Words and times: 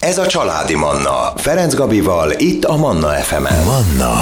Ez 0.00 0.18
a 0.18 0.26
Családi 0.26 0.74
Manna. 0.74 1.32
Ferenc 1.36 1.74
Gabival, 1.74 2.32
itt 2.36 2.64
a 2.64 2.76
Manna 2.76 3.08
FM-en. 3.08 3.64
Manna 3.64 4.14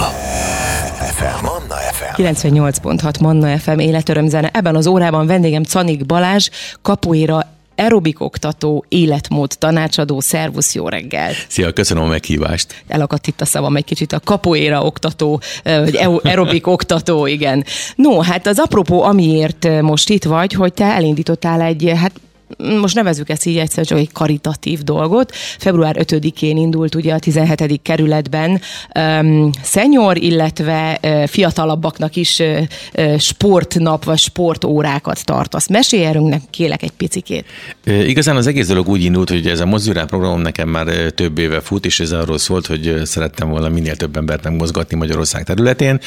FM. 1.13 1.45
Manna 1.45 1.75
FM. 1.75 2.23
98.6 2.23 3.21
Manna 3.21 3.59
FM 3.59 3.79
életörömzene. 3.79 4.51
Ebben 4.53 4.77
az 4.77 4.87
órában 4.87 5.27
vendégem 5.27 5.63
Canik 5.63 6.07
Balázs, 6.07 6.49
kapuéra 6.83 7.47
aerobik 7.77 8.21
oktató, 8.21 8.85
életmód 8.89 9.53
tanácsadó, 9.59 10.21
szervusz, 10.21 10.75
jó 10.75 10.89
reggel! 10.89 11.33
Szia, 11.49 11.73
köszönöm 11.73 12.03
a 12.03 12.07
meghívást. 12.07 12.83
Elakadt 12.89 13.27
itt 13.27 13.41
a 13.41 13.45
szavam 13.45 13.77
egy 13.77 13.85
kicsit, 13.85 14.13
a 14.13 14.21
kapoéra 14.25 14.85
oktató, 14.85 15.41
vagy 15.63 15.97
aerobik 16.23 16.67
oktató, 16.67 17.27
igen. 17.27 17.65
No, 17.95 18.21
hát 18.21 18.47
az 18.47 18.59
apropó, 18.59 19.03
amiért 19.03 19.81
most 19.81 20.11
itt 20.11 20.25
vagy, 20.25 20.53
hogy 20.53 20.73
te 20.73 20.85
elindítottál 20.85 21.61
egy, 21.61 21.93
hát 21.97 22.13
most 22.57 22.95
nevezük 22.95 23.29
ezt 23.29 23.47
így 23.47 23.59
egyszer 23.59 23.87
csak 23.87 23.99
egy 23.99 24.13
karitatív 24.13 24.83
dolgot. 24.83 25.33
Február 25.59 25.97
5-én 25.99 26.57
indult 26.57 26.95
ugye 26.95 27.15
a 27.15 27.19
17. 27.19 27.81
kerületben 27.83 28.61
um, 28.95 29.51
szenyor, 29.63 30.19
illetve 30.19 30.99
uh, 31.03 31.27
fiatalabbaknak 31.27 32.17
is 32.17 32.39
uh, 32.39 33.19
sportnap 33.19 34.05
vagy 34.05 34.19
sportórákat 34.19 35.25
tartasz. 35.25 35.69
Mesélj 35.69 36.05
erről 36.05 36.41
kélek 36.51 36.83
egy 36.83 36.91
picikét. 36.91 37.45
Igazán 37.85 38.37
az 38.37 38.47
egész 38.47 38.67
dolog 38.67 38.89
úgy 38.89 39.03
indult, 39.03 39.29
hogy 39.29 39.47
ez 39.47 39.61
a 39.61 39.67
mozdulás 39.67 40.07
programom 40.07 40.41
nekem 40.41 40.69
már 40.69 40.87
több 41.15 41.39
éve 41.39 41.61
fut, 41.61 41.87
és 41.87 42.01
ez 42.01 42.13
arról 42.13 42.39
szólt, 42.39 42.67
hogy 42.67 43.01
szerettem 43.05 43.49
volna 43.49 43.69
minél 43.69 43.97
több 43.97 44.17
embert 44.17 44.45
megmozgatni 44.45 44.97
Magyarország 44.97 45.45
területén. 45.45 46.01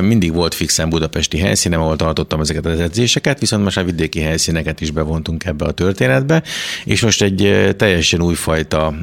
Mindig 0.00 0.34
volt 0.34 0.54
fixen 0.54 0.88
budapesti 0.88 1.38
helyszínem, 1.38 1.80
ahol 1.80 1.96
tartottam 1.96 2.40
ezeket 2.40 2.66
az 2.66 2.80
edzéseket, 2.80 3.40
viszont 3.40 3.62
most 3.62 3.76
a 3.76 3.84
vidéki 3.84 4.20
helyszíneket 4.20 4.80
is 4.80 4.90
bevontunk 4.90 5.44
ebbe 5.44 5.63
ebbe 5.64 5.72
a 5.72 5.72
történetbe, 5.72 6.42
és 6.84 7.02
most 7.02 7.22
egy 7.22 7.74
teljesen 7.76 8.22
újfajta 8.22 8.94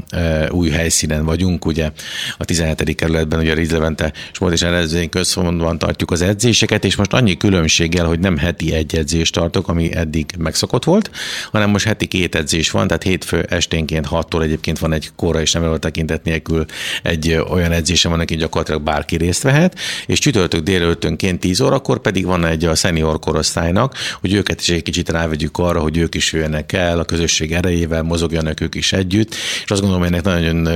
új 0.49 0.69
helyszínen 0.69 1.25
vagyunk, 1.25 1.65
ugye 1.65 1.91
a 2.37 2.45
17. 2.45 2.95
kerületben, 2.95 3.39
ugye 3.39 3.51
a 3.51 3.55
Rizlevente 3.55 4.13
Sport 4.31 4.53
és 4.53 4.61
Rendezvény 4.61 5.09
Központban 5.09 5.77
tartjuk 5.77 6.11
az 6.11 6.21
edzéseket, 6.21 6.85
és 6.85 6.95
most 6.95 7.13
annyi 7.13 7.37
különbséggel, 7.37 8.05
hogy 8.05 8.19
nem 8.19 8.37
heti 8.37 8.73
egy 8.73 8.95
edzést 8.95 9.33
tartok, 9.33 9.67
ami 9.67 9.95
eddig 9.95 10.25
megszokott 10.37 10.83
volt, 10.83 11.11
hanem 11.51 11.69
most 11.69 11.85
heti 11.85 12.05
két 12.05 12.35
edzés 12.35 12.71
van, 12.71 12.87
tehát 12.87 13.03
hétfő 13.03 13.45
esténként 13.49 14.05
hattól 14.05 14.43
egyébként 14.43 14.79
van 14.79 14.93
egy 14.93 15.09
kóra 15.15 15.41
és 15.41 15.51
nem 15.51 15.79
tekintet 15.79 16.23
nélkül 16.23 16.65
egy 17.03 17.39
olyan 17.49 17.71
edzésem 17.71 18.11
van, 18.11 18.19
aki 18.19 18.35
gyakorlatilag 18.35 18.81
bárki 18.81 19.15
részt 19.15 19.43
vehet, 19.43 19.79
és 20.05 20.19
csütörtök 20.19 20.63
délelőttönként 20.63 21.39
10 21.39 21.61
órakor 21.61 21.99
pedig 21.99 22.25
van 22.25 22.45
egy 22.45 22.65
a 22.65 22.75
senior 22.75 23.19
korosztálynak, 23.19 23.95
hogy 24.21 24.33
őket 24.33 24.61
is 24.61 24.69
egy 24.69 24.83
kicsit 24.83 25.09
rávegyük 25.09 25.57
arra, 25.57 25.79
hogy 25.79 25.97
ők 25.97 26.15
is 26.15 26.33
jöjjenek 26.33 26.50
jöjjenek 26.51 26.73
el, 26.73 26.99
a 26.99 27.03
közösség 27.03 27.51
erejével 27.51 28.01
mozogjanak 28.01 28.61
ők 28.61 28.75
is 28.75 28.93
együtt, 28.93 29.35
és 29.63 29.71
azt 29.71 29.81
gondolom, 29.81 29.99
hogy 29.99 30.13
ennek 30.13 30.23
nagyon 30.23 30.69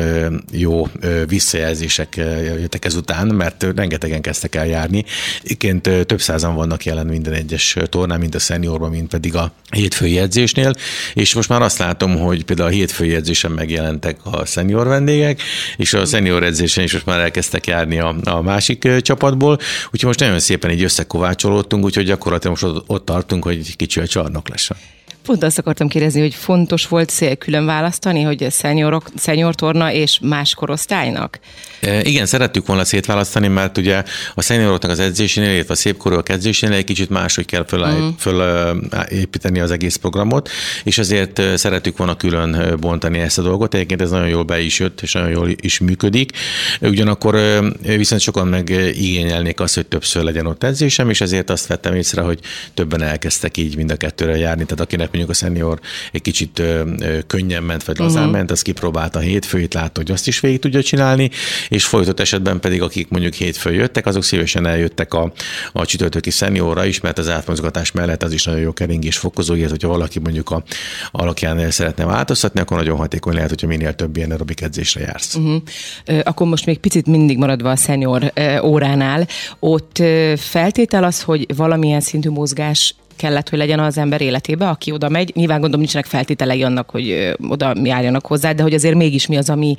jó 0.52 0.88
visszajelzések 1.28 2.16
jöttek 2.60 2.86
ezután, 2.86 3.28
mert 3.28 3.66
rengetegen 3.76 4.22
kezdtek 4.22 4.56
el 4.56 4.66
járni. 4.66 5.06
Iként 5.42 5.82
több 5.82 6.22
százan 6.22 6.56
vannak 6.56 6.86
jelen 6.86 7.06
minden 7.06 7.34
egyes 7.34 7.78
tornán, 7.90 8.20
mint 8.20 8.36
a 8.36 8.40
szeniorban, 8.40 8.90
mint 8.90 9.08
pedig 9.10 9.36
a 9.36 9.52
hétfői 9.72 10.18
edzésnél, 10.18 10.74
és 11.14 11.34
most 11.34 11.50
már 11.50 11.62
azt 11.62 11.78
látom, 11.78 12.18
hogy 12.18 12.44
például 12.44 12.68
a 12.68 12.72
hétfői 12.72 13.16
edzésen 13.16 13.52
megjelentek 13.52 14.18
a 14.24 14.46
szenior 14.46 14.88
vendégek, 14.88 15.42
és 15.78 15.94
a 15.94 16.06
szenior 16.06 16.44
edzésen 16.44 16.84
is 16.84 16.94
most 16.94 17.06
már 17.06 17.20
elkezdtek 17.20 17.68
járni 17.68 18.00
a, 18.00 18.16
a 18.24 18.42
másik 18.42 19.02
csapatból, 19.02 19.54
úgyhogy 19.86 20.04
most 20.04 20.20
nagyon 20.20 20.40
szépen 20.40 20.72
így 20.72 20.84
összekovácsolódtunk, 20.84 21.84
úgyhogy 21.84 22.06
gyakorlatilag 22.06 22.58
most 22.62 22.84
ott, 22.88 23.06
tartunk, 23.06 23.44
hogy 23.44 23.76
kicsi 23.76 24.00
a 24.00 24.08
csarnok 24.08 24.50
lesz. 24.50 24.70
Pont 25.26 25.44
azt 25.44 25.58
akartam 25.58 25.88
kérdezni, 25.88 26.22
hogy 26.22 26.36
fontos 26.36 26.88
volt 26.88 27.10
szél 27.10 27.36
külön 27.36 27.66
választani, 27.66 28.22
hogy 28.22 28.46
szenyorok, 28.50 29.10
szenyortorna 29.16 29.92
és 29.92 30.20
más 30.22 30.54
korosztálynak? 30.54 31.40
E, 31.80 32.02
igen, 32.02 32.26
szerettük 32.26 32.66
volna 32.66 32.86
szétválasztani, 32.86 33.48
mert 33.48 33.78
ugye 33.78 34.04
a 34.34 34.42
szenioroknak 34.42 34.92
az 34.92 35.00
edzésénél, 35.00 35.54
illetve 35.54 35.74
a 35.74 35.78
szépkorúak 35.78 36.30
edzésénél 36.30 36.78
egy 36.78 36.84
kicsit 36.84 37.10
máshogy 37.10 37.46
kell 37.46 37.66
fölépíteni 38.18 39.56
föl, 39.56 39.64
az 39.64 39.72
egész 39.72 39.96
programot, 39.96 40.50
és 40.84 40.98
ezért 40.98 41.42
szerettük 41.56 41.98
volna 41.98 42.16
külön 42.16 42.78
bontani 42.80 43.20
ezt 43.20 43.38
a 43.38 43.42
dolgot. 43.42 43.74
Egyébként 43.74 44.02
ez 44.02 44.10
nagyon 44.10 44.30
jól 44.30 44.44
be 44.44 44.60
is 44.60 44.80
jött, 44.80 45.02
és 45.02 45.14
nagyon 45.14 45.30
jól 45.30 45.50
is 45.62 45.80
működik. 45.80 46.32
Ugyanakkor 46.82 47.40
viszont 47.84 48.22
sokan 48.22 48.48
meg 48.48 48.70
igényelnék 48.94 49.60
azt, 49.60 49.76
hogy 49.76 49.86
többször 49.86 50.24
legyen 50.24 50.46
ott 50.46 50.64
edzésem, 50.64 51.10
és 51.10 51.22
ezért 51.22 51.50
azt 51.50 51.68
vettem 51.68 51.96
észre, 51.96 52.22
hogy 52.22 52.40
többen 52.74 53.02
elkezdtek 53.02 53.58
így 53.58 53.76
mind 53.76 53.92
a 53.92 53.96
kettőre 53.96 54.38
járni. 54.38 54.64
Tehát 54.64 54.80
akinek 54.80 55.14
mondjuk 55.16 55.30
a 55.30 55.34
senior 55.46 55.80
egy 56.12 56.22
kicsit 56.22 56.62
könnyen 57.28 57.64
ment, 57.64 57.84
vagy 57.84 57.98
lazán 57.98 58.18
uh-huh. 58.18 58.38
ment, 58.38 58.52
az 58.52 58.62
kipróbálta 58.62 59.20
a 59.20 59.22
hétfőit, 59.22 59.74
látta, 59.74 60.00
hogy 60.00 60.12
azt 60.12 60.28
is 60.28 60.40
végig 60.40 60.60
tudja 60.60 60.84
csinálni, 60.84 61.30
és 61.70 61.86
folytott 61.86 62.20
esetben 62.20 62.60
pedig, 62.60 62.82
akik 62.82 63.10
mondjuk 63.10 63.34
hétfő 63.34 63.74
jöttek, 63.74 64.06
azok 64.06 64.24
szívesen 64.24 64.66
eljöttek 64.66 65.14
a, 65.14 65.32
a 65.74 65.86
csütörtöki 65.86 66.30
szeniorra 66.30 66.86
is, 66.86 67.00
mert 67.00 67.18
az 67.18 67.30
átmozgatás 67.30 67.92
mellett 67.92 68.24
az 68.24 68.34
is 68.34 68.44
nagyon 68.44 68.62
jó 68.62 68.74
keringés 68.74 69.18
fokozó, 69.18 69.54
illetve 69.54 69.72
hogyha 69.72 69.90
valaki 69.90 70.20
mondjuk 70.20 70.50
a 70.50 70.64
alakján 71.12 71.72
szeretne 71.72 72.06
változtatni, 72.06 72.60
akkor 72.60 72.78
nagyon 72.78 72.98
hatékony 72.98 73.34
lehet, 73.34 73.50
hogyha 73.50 73.68
minél 73.68 73.94
több 73.96 74.18
ilyen 74.18 74.32
aerobik 74.32 74.62
edzésre 74.62 75.02
jársz. 75.02 75.36
Uh-huh. 75.36 75.62
Akkor 76.24 76.48
most 76.48 76.66
még 76.66 76.78
picit 76.78 77.06
mindig 77.06 77.38
maradva 77.38 77.70
a 77.70 77.76
szenior 77.76 78.34
óránál, 78.62 79.28
ott 79.60 80.04
feltétel 80.38 81.04
az, 81.04 81.22
hogy 81.22 81.56
valamilyen 81.56 82.02
szintű 82.02 82.30
mozgás 82.30 82.96
kellett, 83.16 83.50
hogy 83.50 83.60
legyen 83.60 83.80
az 83.80 83.98
ember 83.98 84.22
életébe, 84.22 84.70
aki 84.70 84.92
oda 84.92 85.10
megy. 85.10 85.32
Nyilván 85.36 85.60
gondolom 85.60 85.80
nincsenek 85.80 86.06
feltételei 86.08 86.64
annak, 86.64 86.90
hogy 86.90 87.34
oda 87.48 87.74
járjanak 87.84 88.26
hozzá, 88.26 88.52
de 88.52 88.64
hogy 88.64 88.74
azért 88.74 88.96
mégis 88.96 89.28
mi 89.28 89.38
az, 89.38 89.50
ami 89.50 89.76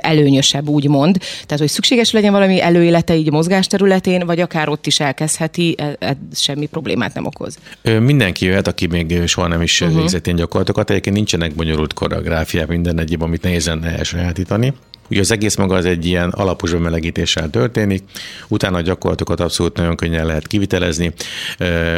előnyösebb, 0.00 0.68
úgymond. 0.68 1.18
Tehát, 1.18 1.58
hogy 1.58 1.68
szükséges 1.68 2.12
legyen 2.12 2.32
valami 2.32 2.60
előélete 2.60 3.16
így 3.16 3.30
mozgás 3.30 3.66
területén, 3.66 4.26
vagy 4.26 4.40
akár 4.40 4.68
ott 4.68 4.86
is 4.86 5.00
elkezdheti, 5.00 5.74
ez 5.78 5.94
e, 5.98 6.16
semmi 6.34 6.66
problémát 6.66 7.14
nem 7.14 7.26
okoz. 7.26 7.58
Mindenki 8.00 8.44
jöhet, 8.44 8.68
aki 8.68 8.86
még 8.86 9.26
soha 9.26 9.46
nem 9.46 9.62
is 9.62 9.80
uh-huh. 9.80 9.98
végzett 9.98 10.26
ilyen 10.26 10.38
gyakorlatokat. 10.38 10.90
Egyébként 10.90 11.16
nincsenek 11.16 11.54
bonyolult 11.54 11.92
koreográfiák 11.92 12.68
minden 12.68 12.98
egyéb, 12.98 13.22
amit 13.22 13.42
nehézen 13.42 13.84
elsajátítani. 13.84 14.72
Ugye 15.10 15.20
az 15.20 15.30
egész 15.30 15.56
maga 15.56 15.74
az 15.74 15.84
egy 15.84 16.06
ilyen 16.06 16.28
alapos 16.28 16.70
bemelegítéssel 16.70 17.50
történik, 17.50 18.02
utána 18.48 18.76
a 18.76 18.80
gyakorlatokat 18.80 19.40
abszolút 19.40 19.76
nagyon 19.76 19.96
könnyen 19.96 20.26
lehet 20.26 20.46
kivitelezni, 20.46 21.12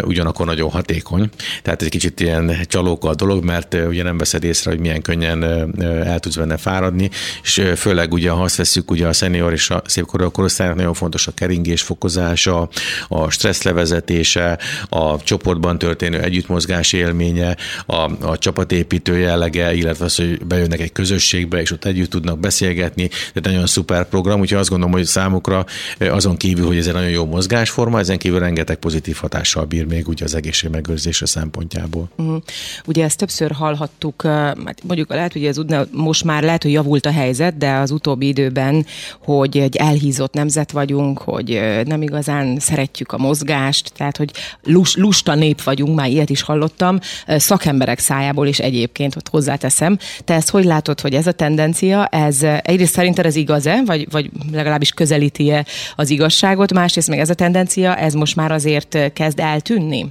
ugyanakkor 0.02 0.46
nagyon 0.46 0.70
hatékony. 0.70 1.28
Tehát 1.62 1.82
egy 1.82 1.88
kicsit 1.88 2.20
ilyen 2.20 2.56
csalóka 2.66 3.08
a 3.08 3.14
dolog, 3.14 3.44
mert 3.44 3.74
ugye 3.88 4.02
nem 4.02 4.18
veszed 4.18 4.44
észre, 4.44 4.70
hogy 4.70 4.80
milyen 4.80 5.02
könnyen 5.02 5.44
el 5.82 6.20
tudsz 6.20 6.36
benne 6.36 6.56
fáradni, 6.56 7.10
és 7.42 7.62
főleg 7.76 8.12
ugye, 8.12 8.30
ha 8.30 8.42
azt 8.42 8.56
veszük, 8.56 8.90
ugye 8.90 9.06
a 9.06 9.12
szenior 9.12 9.52
és 9.52 9.70
a 9.70 9.82
szépkorú 9.86 10.30
korosztálynak 10.30 10.76
nagyon 10.76 10.94
fontos 10.94 11.26
a 11.26 11.32
keringés 11.34 11.82
fokozása, 11.82 12.68
a 13.08 13.30
stressz 13.30 13.62
levezetése, 13.62 14.58
a 14.88 15.22
csoportban 15.22 15.78
történő 15.78 16.20
együttmozgás 16.20 16.92
élménye, 16.92 17.56
a, 17.86 18.26
a 18.26 18.38
csapatépítő 18.38 19.18
jellege, 19.18 19.74
illetve 19.74 20.04
az, 20.04 20.16
hogy 20.16 20.46
bejönnek 20.46 20.80
egy 20.80 20.92
közösségbe, 20.92 21.60
és 21.60 21.70
ott 21.70 21.84
együtt 21.84 22.10
tudnak 22.10 22.38
beszélgetni, 22.38 22.97
látni, 22.98 23.10
de 23.34 23.50
nagyon 23.50 23.66
szuper 23.66 24.08
program, 24.08 24.40
úgyhogy 24.40 24.58
azt 24.58 24.68
gondolom, 24.68 24.94
hogy 24.94 25.04
számukra 25.04 25.64
azon 25.98 26.36
kívül, 26.36 26.66
hogy 26.66 26.76
ez 26.76 26.86
egy 26.86 26.92
nagyon 26.92 27.10
jó 27.10 27.26
mozgásforma, 27.26 27.98
ezen 27.98 28.18
kívül 28.18 28.38
rengeteg 28.38 28.76
pozitív 28.76 29.16
hatással 29.16 29.64
bír 29.64 29.84
még 29.84 30.08
ugye 30.08 30.24
az 30.24 30.34
egészség 30.34 30.70
megőrzése 30.70 31.26
szempontjából. 31.26 32.08
Uh-huh. 32.16 32.42
Ugye 32.86 33.04
ezt 33.04 33.18
többször 33.18 33.50
hallhattuk, 33.50 34.22
hát 34.22 34.82
mondjuk 34.86 35.10
lehet, 35.10 35.32
hogy 35.32 35.44
ez 35.44 35.56
most 35.90 36.24
már 36.24 36.42
lehet, 36.42 36.62
hogy 36.62 36.72
javult 36.72 37.06
a 37.06 37.12
helyzet, 37.12 37.56
de 37.56 37.72
az 37.72 37.90
utóbbi 37.90 38.26
időben, 38.26 38.86
hogy 39.22 39.58
egy 39.58 39.76
elhízott 39.76 40.32
nemzet 40.32 40.70
vagyunk, 40.70 41.18
hogy 41.18 41.60
nem 41.84 42.02
igazán 42.02 42.58
szeretjük 42.58 43.12
a 43.12 43.18
mozgást, 43.18 43.92
tehát 43.96 44.16
hogy 44.16 44.30
lust, 44.62 44.96
lusta 44.96 45.34
nép 45.34 45.62
vagyunk, 45.62 45.96
már 45.96 46.08
ilyet 46.08 46.30
is 46.30 46.42
hallottam, 46.42 46.98
szakemberek 47.26 47.98
szájából 47.98 48.46
is 48.46 48.58
egyébként, 48.58 49.16
ott 49.16 49.28
hozzáteszem. 49.28 49.98
Te 50.24 50.34
ezt 50.34 50.50
hogy 50.50 50.64
látod, 50.64 51.00
hogy 51.00 51.14
ez 51.14 51.26
a 51.26 51.32
tendencia, 51.32 52.06
ez 52.06 52.42
egyrészt 52.62 52.87
egyrészt 52.88 52.94
szerinted 52.94 53.26
ez 53.26 53.36
igaz-e, 53.36 53.82
vagy, 53.84 54.06
vagy 54.10 54.30
legalábbis 54.52 54.90
közelíti-e 54.90 55.66
az 55.96 56.10
igazságot, 56.10 56.72
másrészt 56.72 57.08
meg 57.08 57.18
ez 57.18 57.30
a 57.30 57.34
tendencia, 57.34 57.96
ez 57.96 58.14
most 58.14 58.36
már 58.36 58.52
azért 58.52 59.12
kezd 59.12 59.40
eltűnni? 59.40 60.06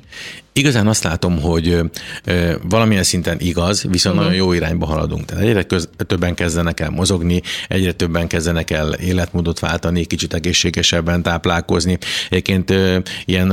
Igazán 0.58 0.88
azt 0.88 1.04
látom, 1.04 1.42
hogy 1.42 1.80
valamilyen 2.62 3.04
szinten 3.04 3.40
igaz, 3.40 3.84
viszont 3.84 4.16
uh-huh. 4.16 4.32
nagyon 4.32 4.46
jó 4.46 4.54
irányba 4.54 4.86
haladunk. 4.86 5.26
Tehát 5.26 5.44
egyre 5.44 5.64
köz, 5.64 5.90
többen 6.08 6.34
kezdenek 6.34 6.80
el 6.80 6.90
mozogni, 6.90 7.42
egyre 7.68 7.92
többen 7.92 8.28
kezdenek 8.28 8.72
el 8.72 8.94
életmódot 8.94 9.60
váltani, 9.60 10.06
kicsit 10.06 10.34
egészségesebben 10.34 11.22
táplálkozni. 11.22 11.98
Egyébként 12.30 12.74
ilyen 13.26 13.48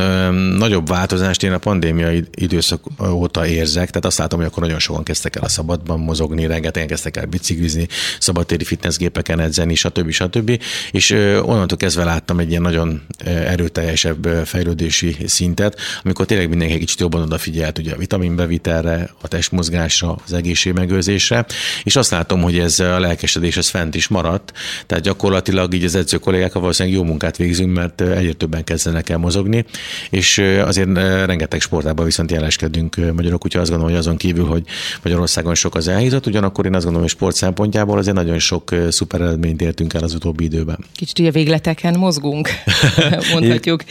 nagyobb 0.59 0.89
változást 0.89 1.43
én 1.43 1.53
a 1.53 1.59
pandémia 1.59 2.11
időszak 2.35 2.85
óta 3.11 3.47
érzek, 3.47 3.89
tehát 3.89 4.05
azt 4.05 4.19
látom, 4.19 4.39
hogy 4.39 4.49
akkor 4.49 4.63
nagyon 4.63 4.79
sokan 4.79 5.03
kezdtek 5.03 5.37
el 5.37 5.43
a 5.43 5.49
szabadban 5.49 6.01
mozogni, 6.01 6.47
rengetegen 6.47 6.89
kezdtek 6.89 7.17
el 7.17 7.27
biciklizni, 7.27 7.89
szabadtéri 8.19 8.65
fitnessgépeken 8.65 9.41
edzeni, 9.41 9.75
stb. 9.75 10.11
stb. 10.11 10.61
És 10.91 11.11
onnantól 11.43 11.79
kezdve 11.79 12.05
láttam 12.05 12.39
egy 12.39 12.51
ilyen 12.51 12.63
nagyon 12.63 13.03
erőteljesebb 13.25 14.29
fejlődési 14.45 15.17
szintet, 15.27 15.81
amikor 16.03 16.27
tényleg 16.27 16.49
mindenki 16.49 16.75
egy 16.75 16.81
kicsit 16.81 16.94
jobban 17.01 17.23
odafigyelt 17.23 17.79
ugye 17.79 17.93
a 17.93 17.97
vitaminbevitelre, 17.97 19.11
a 19.21 19.29
testmozgásra, 19.29 20.17
az 20.25 20.33
egészségmegőrzésre, 20.33 21.47
és 21.83 21.97
azt 21.97 22.11
látom, 22.11 22.43
hogy 22.43 22.59
ez 22.59 22.81
a 22.81 22.99
lelkesedés 22.99 23.57
ez 23.57 23.69
fent 23.69 23.95
is 23.95 24.09
maradt, 24.09 24.53
tehát 24.87 25.05
gyakorlatilag 25.05 25.75
így 25.75 25.85
az 25.85 25.95
edző 25.95 26.17
kollégákkal 26.17 26.61
valószínűleg 26.61 26.99
jó 26.99 27.05
munkát 27.05 27.37
végzünk, 27.37 27.75
mert 27.75 28.01
egyre 28.01 28.33
többen 28.33 28.65
kezdenek 28.65 29.09
el 29.09 29.19
mozogni, 29.19 29.65
és 30.11 30.39
azért 30.65 30.95
rengeteg 31.25 31.61
sportában 31.61 32.05
viszont 32.05 32.31
jeleskedünk 32.31 32.97
magyarok, 32.97 33.45
úgyhogy 33.45 33.61
azt 33.61 33.71
gondolom, 33.71 33.93
hogy 33.95 34.03
azon 34.03 34.17
kívül, 34.17 34.47
hogy 34.47 34.63
Magyarországon 35.03 35.55
sok 35.55 35.75
az 35.75 35.89
elhízott, 35.89 36.27
ugyanakkor 36.27 36.67
én 36.67 36.75
azt 36.75 36.85
gondolom, 36.85 37.07
hogy 37.07 37.17
sport 37.17 37.37
szempontjából 37.37 37.99
azért 37.99 38.17
nagyon 38.17 38.39
sok 38.39 38.75
szuper 38.91 39.21
eredményt 39.21 39.61
értünk 39.61 39.95
el 39.95 40.03
az 40.03 40.15
utóbbi 40.15 40.45
időben. 40.45 40.79
Kicsit 40.97 41.19
ugye 41.19 41.31
végleteken 41.31 41.99
mozgunk, 41.99 42.49
mondhatjuk. 43.33 43.85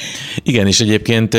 Igen, 0.43 0.67
és 0.67 0.79
egyébként 0.79 1.37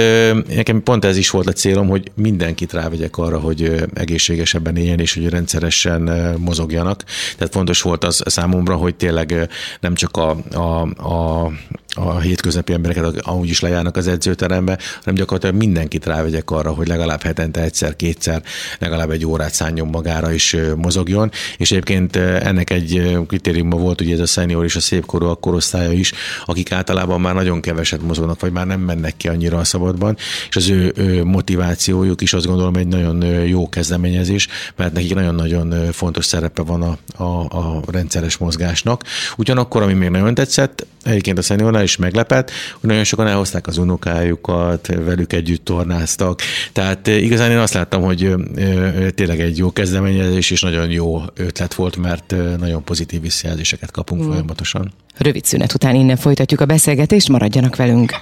nekem 0.55 0.83
pont 0.83 1.05
ez 1.05 1.17
is 1.17 1.31
volt 1.31 1.47
a 1.47 1.53
célom, 1.55 1.89
hogy 1.89 2.11
mindenkit 2.15 2.73
rávegyek 2.73 3.17
arra, 3.17 3.39
hogy 3.39 3.85
egészségesebben 3.95 4.77
éljen, 4.77 5.01
és 5.01 5.15
hogy 5.15 5.29
rendszeresen 5.29 6.03
mozogjanak. 6.39 7.05
Tehát 7.37 7.53
fontos 7.53 7.83
volt 7.83 8.05
az 8.05 8.23
számomra, 8.27 8.77
hogy 8.77 8.95
tényleg 8.95 9.49
nem 9.81 9.95
csak 9.95 10.17
a, 10.17 10.37
a, 10.53 10.81
a 11.09 11.51
a 11.95 12.21
hétköznapi 12.21 12.73
embereket, 12.73 13.21
amúgy 13.21 13.49
is 13.49 13.61
lejárnak 13.61 13.97
az 13.97 14.07
edzőterembe, 14.07 14.79
hanem 14.99 15.15
gyakorlatilag 15.15 15.57
mindenkit 15.57 16.07
rávegyek 16.07 16.51
arra, 16.51 16.71
hogy 16.71 16.87
legalább 16.87 17.23
hetente 17.23 17.61
egyszer, 17.61 17.97
kétszer, 17.97 18.43
legalább 18.79 19.11
egy 19.11 19.27
órát 19.27 19.55
szálljon 19.55 19.89
magára 19.89 20.33
és 20.33 20.61
mozogjon. 20.77 21.31
És 21.57 21.71
egyébként 21.71 22.17
ennek 22.17 22.71
egy 22.71 23.19
kritériuma 23.27 23.77
volt, 23.77 24.01
ugye 24.01 24.15
ez 24.15 24.21
a 24.21 24.27
senior 24.27 24.65
és 24.65 24.77
a 24.77 24.81
szépkorúak 24.81 25.41
korosztálya 25.41 25.93
is, 25.93 26.13
akik 26.45 26.73
általában 26.73 27.21
már 27.21 27.35
nagyon 27.35 27.61
keveset 27.61 28.03
mozognak, 28.03 28.41
vagy 28.41 28.53
már 28.53 28.67
nem 28.67 28.81
mennek 28.81 29.17
ki 29.17 29.29
annyira 29.29 29.59
a 29.59 29.65
szabadban, 29.65 30.17
és 30.49 30.57
az 30.57 30.69
ő, 30.69 30.93
ő 30.97 31.25
motivációjuk 31.25 32.21
is 32.21 32.33
azt 32.33 32.47
gondolom 32.47 32.77
egy 32.77 32.87
nagyon 32.87 33.23
jó 33.47 33.69
kezdeményezés, 33.69 34.49
mert 34.77 34.93
nekik 34.93 35.15
nagyon-nagyon 35.15 35.93
fontos 35.93 36.25
szerepe 36.25 36.63
van 36.63 36.83
a, 36.83 37.23
a, 37.23 37.41
a 37.41 37.83
rendszeres 37.87 38.37
mozgásnak. 38.37 39.03
Ugyanakkor, 39.37 39.83
ami 39.83 39.93
még 39.93 40.09
nagyon 40.09 40.35
tetszett, 40.35 40.87
egyébként 41.05 41.39
a 41.39 41.43
szeniornál 41.43 41.84
is 41.85 41.97
meglepett, 41.97 42.51
hogy 42.81 42.89
nagyon 42.89 43.05
sokan 43.05 43.27
elhozták 43.27 43.67
az 43.67 43.79
unokájukat, 43.79 44.87
velük 44.87 45.33
együtt 45.33 45.65
tornáztak. 45.65 46.41
Tehát 46.73 47.09
eh, 47.09 47.23
igazán 47.23 47.51
én 47.51 47.59
azt 47.59 47.75
láttam, 47.75 48.03
hogy 48.03 48.25
eh, 48.25 48.35
eh, 48.65 49.11
tényleg 49.11 49.41
egy 49.41 49.59
jó 49.59 49.73
kezdeményezés, 49.73 50.51
és 50.51 50.63
nagyon 50.63 50.91
jó 50.91 51.23
ötlet 51.35 51.75
volt, 51.75 51.97
mert 51.97 52.35
nagyon 52.59 52.85
pozitív 52.85 53.21
visszajelzéseket 53.21 53.91
kapunk 53.91 54.21
hmm. 54.21 54.31
folyamatosan. 54.31 54.93
Rövid 55.17 55.45
szünet 55.45 55.75
után 55.75 55.95
innen 55.95 56.17
folytatjuk 56.17 56.61
a 56.61 56.67
beszélgetést, 56.67 57.29
maradjanak 57.29 57.77
velünk. 57.77 58.13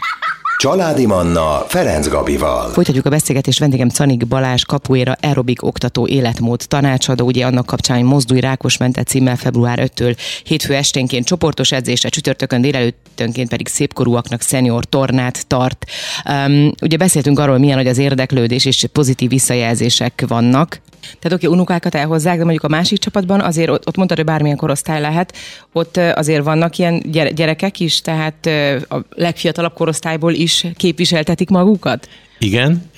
Családi 0.63 1.07
Manna 1.07 1.65
Ferenc 1.69 2.09
Gabival. 2.09 2.69
Folytatjuk 2.69 3.07
a 3.07 3.11
beszélgetést, 3.11 3.59
vendégem 3.59 3.89
Canik 3.89 4.27
Balázs, 4.27 4.63
kapuéra 4.65 5.17
aerobik 5.21 5.63
oktató 5.63 6.07
életmód 6.07 6.61
tanácsadó, 6.69 7.27
ugye 7.27 7.47
annak 7.47 7.67
kapcsán, 7.67 7.97
hogy 7.97 8.07
Mozdulj 8.07 8.41
Rákosmente 8.41 9.03
címmel 9.03 9.37
február 9.37 9.91
5-től 9.95 10.17
hétfő 10.45 10.75
esténként 10.75 11.27
csoportos 11.27 11.73
edzésre, 11.73 12.09
csütörtökön 12.09 12.61
délelőttönként 12.61 13.49
pedig 13.49 13.69
szépkorúaknak 13.69 14.41
szenior 14.41 14.85
tornát 14.85 15.47
tart. 15.47 15.85
Um, 16.29 16.73
ugye 16.83 16.97
beszéltünk 16.97 17.39
arról, 17.39 17.59
milyen 17.59 17.77
nagy 17.77 17.89
az 17.89 17.99
érdeklődés 17.99 18.65
és 18.65 18.87
pozitív 18.93 19.29
visszajelzések 19.29 20.25
vannak. 20.27 20.81
Tehát 21.19 21.33
oké, 21.33 21.47
unokákat 21.47 21.95
elhozzák, 21.95 22.37
de 22.37 22.43
mondjuk 22.43 22.65
a 22.65 22.69
másik 22.69 22.99
csapatban 22.99 23.41
azért 23.41 23.71
ott, 23.71 23.87
ott 23.87 23.97
mondtad, 23.97 24.17
hogy 24.17 24.27
bármilyen 24.27 24.57
korosztály 24.57 25.01
lehet, 25.01 25.37
ott 25.73 25.97
azért 25.97 26.45
vannak 26.45 26.79
ilyen 26.79 27.03
gyerekek 27.35 27.81
is, 27.81 28.01
tehát 28.01 28.47
a 28.89 28.97
legfiatalabb 29.11 29.75
korosztályból 29.75 30.33
is 30.33 30.67
képviseltetik 30.77 31.49
magukat? 31.49 32.09
Igen, 32.43 32.91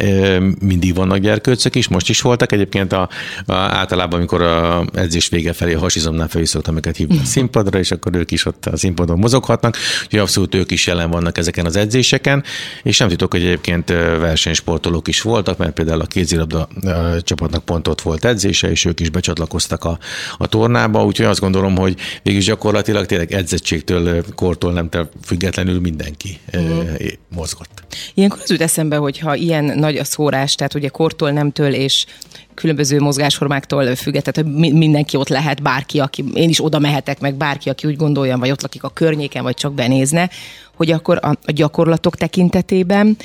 mindig 0.61 0.95
vannak 0.95 1.19
gyerkőcök 1.19 1.75
is, 1.75 1.89
most 1.89 2.09
is 2.09 2.21
voltak. 2.21 2.53
Egyébként 2.53 2.93
a, 2.93 3.09
a, 3.47 3.55
általában, 3.55 4.19
amikor 4.19 4.43
a 4.43 4.85
edzés 4.95 5.29
vége 5.29 5.53
felé 5.53 5.75
a 5.75 5.79
hasizomnál 5.79 6.29
fel 6.29 6.43
is 6.43 6.49
szoktam 6.49 6.77
őket 6.77 6.97
hívni 6.97 7.19
a 7.19 7.25
színpadra, 7.25 7.79
és 7.79 7.91
akkor 7.91 8.15
ők 8.15 8.31
is 8.31 8.47
ott 8.47 8.67
a 8.67 8.77
színpadon 8.77 9.19
mozoghatnak. 9.19 9.77
Úgyhogy 10.05 10.19
abszolút 10.19 10.55
ők 10.55 10.71
is 10.71 10.87
jelen 10.87 11.11
vannak 11.11 11.39
ezeken 11.39 11.67
az 11.67 11.77
edzéseken, 11.77 12.45
és 12.83 12.99
nem 12.99 13.09
titok, 13.09 13.33
hogy 13.33 13.43
egyébként 13.43 13.89
versenysportolók 14.19 15.09
is 15.09 15.21
voltak, 15.21 15.59
mert 15.59 15.73
például 15.73 16.01
a 16.01 16.07
kézilabda 16.07 16.69
csapatnak 17.21 17.65
pont 17.65 17.89
ott 17.89 18.01
volt 18.01 18.25
edzése, 18.25 18.71
és 18.71 18.85
ők 18.85 19.01
is 19.01 19.11
becsatlakoztak 19.11 19.85
a, 19.85 19.99
a 20.39 20.47
tornába, 20.47 21.05
úgyhogy 21.05 21.27
azt 21.27 21.41
gondolom, 21.41 21.77
hogy 21.77 21.97
végülis 22.23 22.47
gyakorlatilag 22.47 23.07
tényleg 23.07 23.33
edzettségtől, 23.33 24.25
kortól 24.35 24.73
nem 24.73 24.89
függetlenül 25.25 25.81
mindenki 25.81 26.39
mm. 26.57 26.81
mozgott. 27.35 27.83
Ilyenkor 28.15 28.39
az 28.43 28.51
jut 28.51 28.61
eszembe, 28.61 28.97
hogy 28.97 29.19
ilyen 29.35 29.65
nagy 29.65 29.97
a 29.97 30.05
szórás, 30.05 30.55
tehát 30.55 30.75
ugye 30.75 30.89
kortól, 30.89 31.31
nemtől 31.31 31.73
és 31.73 32.07
különböző 32.55 33.01
mozgásformáktól 33.01 33.95
függet, 33.95 34.33
tehát 34.33 34.51
mindenki 34.55 35.17
ott 35.17 35.29
lehet, 35.29 35.63
bárki, 35.63 36.01
aki, 36.01 36.25
én 36.35 36.49
is 36.49 36.65
oda 36.65 36.79
mehetek, 36.79 37.21
meg 37.21 37.35
bárki, 37.35 37.69
aki 37.69 37.87
úgy 37.87 37.97
gondolja, 37.97 38.39
vagy 38.39 38.51
ott 38.51 38.63
lakik 38.63 38.83
a 38.83 38.89
környéken, 38.89 39.43
vagy 39.43 39.55
csak 39.55 39.75
benézne, 39.75 40.31
hogy 40.77 40.91
akkor 40.91 41.19
a, 41.23 41.53
gyakorlatok 41.53 42.17
tekintetében 42.17 43.17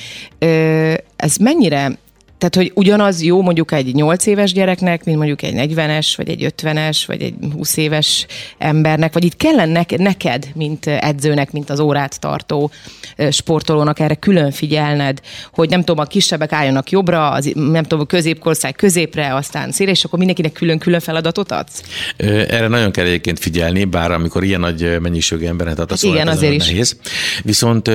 ez 1.16 1.36
mennyire 1.40 1.98
tehát, 2.40 2.56
hogy 2.56 2.72
ugyanaz 2.76 3.24
jó 3.24 3.42
mondjuk 3.42 3.72
egy 3.72 3.94
8 3.94 4.26
éves 4.26 4.54
gyereknek, 4.54 5.04
mint 5.04 5.18
mondjuk 5.18 5.42
egy 5.42 5.54
40-es, 5.56 6.14
vagy 6.18 6.30
egy 6.30 6.54
50-es, 6.58 7.04
vagy 7.08 7.22
egy 7.22 7.34
20 7.54 7.78
éves 7.78 8.26
embernek, 8.58 9.14
vagy 9.14 9.24
itt 9.24 9.36
kellene 9.36 9.86
neked, 9.98 10.48
mint 10.56 10.88
edzőnek, 10.88 11.52
mint 11.52 11.70
az 11.70 11.80
órát 11.80 12.20
tartó 12.20 12.72
sportolónak 13.32 14.00
erre 14.00 14.16
külön 14.16 14.52
figyelned, 14.52 15.20
hogy 15.54 15.70
nem 15.70 15.80
tudom, 15.80 16.04
a 16.04 16.08
kisebbek 16.08 16.52
álljanak 16.52 16.90
jobbra, 16.90 17.30
az, 17.30 17.52
nem 17.54 17.84
tudom, 17.84 18.00
a 18.00 18.06
középkország 18.06 18.76
középre, 18.76 19.36
aztán 19.36 19.72
szélre, 19.72 19.92
és 19.92 20.04
akkor 20.04 20.18
mindenkinek 20.18 20.52
külön-külön 20.52 21.00
feladatot 21.00 21.52
adsz? 21.52 21.84
Erre 22.18 22.68
nagyon 22.68 22.92
kell 22.92 23.06
egyébként 23.06 23.40
figyelni, 23.40 23.84
bár 23.84 24.12
amikor 24.12 24.44
ilyen 24.44 24.60
nagy 24.60 25.00
mennyiségű 25.02 25.46
emberet 25.46 25.80
adsz, 25.80 26.04
hát 26.04 26.14
igen, 26.14 26.28
azért 26.28 26.54
is. 26.54 26.68
Nehéz. 26.68 26.98
Viszont 27.44 27.88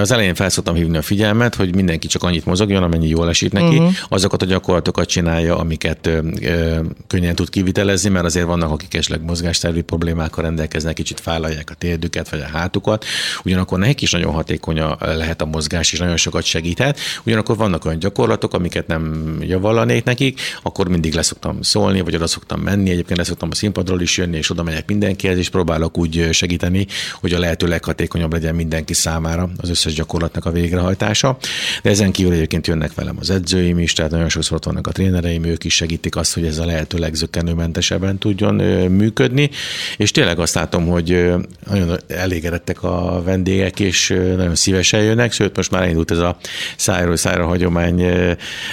az 0.00 0.10
elején 0.10 0.34
felszoktam 0.34 0.74
hívni 0.74 0.96
a 0.96 1.02
figyelmet, 1.02 1.54
hogy 1.54 1.74
mindenki 1.74 2.06
csak 2.06 2.22
annyit 2.22 2.46
mozogjon, 2.46 2.82
amennyi 2.82 3.08
jól 3.08 3.28
esik 3.28 3.41
esik 3.42 3.52
neki, 3.52 3.76
uh-huh. 3.76 3.94
azokat 4.08 4.42
a 4.42 4.44
gyakorlatokat 4.44 5.08
csinálja, 5.08 5.58
amiket 5.58 6.06
ö, 6.06 6.20
ö, 6.40 6.80
könnyen 7.06 7.34
tud 7.34 7.48
kivitelezni, 7.50 8.08
mert 8.08 8.24
azért 8.24 8.46
vannak, 8.46 8.70
akik 8.70 8.94
esetleg 8.94 9.22
mozgástervi 9.22 9.80
problémákkal 9.80 10.44
rendelkeznek, 10.44 10.94
kicsit 10.94 11.20
fálalják 11.20 11.70
a 11.70 11.74
térdüket 11.74 12.28
vagy 12.28 12.40
a 12.40 12.58
hátukat, 12.58 13.04
ugyanakkor 13.44 13.78
nekik 13.78 14.02
is 14.02 14.10
nagyon 14.10 14.32
hatékony 14.32 14.82
lehet 15.00 15.42
a 15.42 15.44
mozgás, 15.44 15.92
és 15.92 15.98
nagyon 15.98 16.16
sokat 16.16 16.44
segíthet. 16.44 16.98
Ugyanakkor 17.24 17.56
vannak 17.56 17.84
olyan 17.84 17.98
gyakorlatok, 17.98 18.54
amiket 18.54 18.86
nem 18.86 19.36
javallanék 19.40 20.04
nekik, 20.04 20.40
akkor 20.62 20.88
mindig 20.88 21.14
leszoktam 21.14 21.62
szólni, 21.62 22.00
vagy 22.00 22.14
oda 22.14 22.26
szoktam 22.26 22.60
menni, 22.60 22.90
egyébként 22.90 23.18
leszoktam 23.18 23.48
a 23.52 23.54
színpadról 23.54 24.00
is 24.00 24.16
jönni, 24.16 24.36
és 24.36 24.50
oda 24.50 24.62
megyek 24.62 24.86
mindenkihez, 24.86 25.38
és 25.38 25.48
próbálok 25.48 25.98
úgy 25.98 26.28
segíteni, 26.32 26.86
hogy 27.20 27.32
a 27.32 27.38
lehető 27.38 27.66
leghatékonyabb 27.66 28.32
legyen 28.32 28.54
mindenki 28.54 28.94
számára 28.94 29.50
az 29.56 29.70
összes 29.70 29.94
gyakorlatnak 29.94 30.44
a 30.44 30.50
végrehajtása. 30.50 31.36
De 31.82 31.90
ezen 31.90 32.12
kívül 32.12 32.32
egyébként 32.32 32.66
jönnek 32.66 32.94
velem 32.94 33.16
az 33.20 33.30
edzőim 33.32 33.78
is, 33.78 33.92
tehát 33.92 34.10
nagyon 34.10 34.28
sokszor 34.28 34.56
ott 34.56 34.64
vannak 34.64 34.86
a 34.86 34.92
trénereim, 34.92 35.44
ők 35.44 35.64
is 35.64 35.74
segítik 35.74 36.16
azt, 36.16 36.34
hogy 36.34 36.46
ez 36.46 36.58
a 36.58 36.64
lehető 36.64 36.98
legzökkenőmentesebben 36.98 38.18
tudjon 38.18 38.54
működni, 38.90 39.50
és 39.96 40.10
tényleg 40.10 40.38
azt 40.38 40.54
látom, 40.54 40.86
hogy 40.86 41.32
nagyon 41.66 41.98
elégedettek 42.08 42.82
a 42.82 43.22
vendégek, 43.24 43.80
és 43.80 44.08
nagyon 44.08 44.54
szívesen 44.54 45.02
jönnek, 45.02 45.32
sőt 45.32 45.56
most 45.56 45.70
már 45.70 45.88
indult 45.88 46.10
ez 46.10 46.18
a 46.18 46.36
szájról 46.76 47.16
szájra 47.16 47.46
hagyomány 47.46 48.02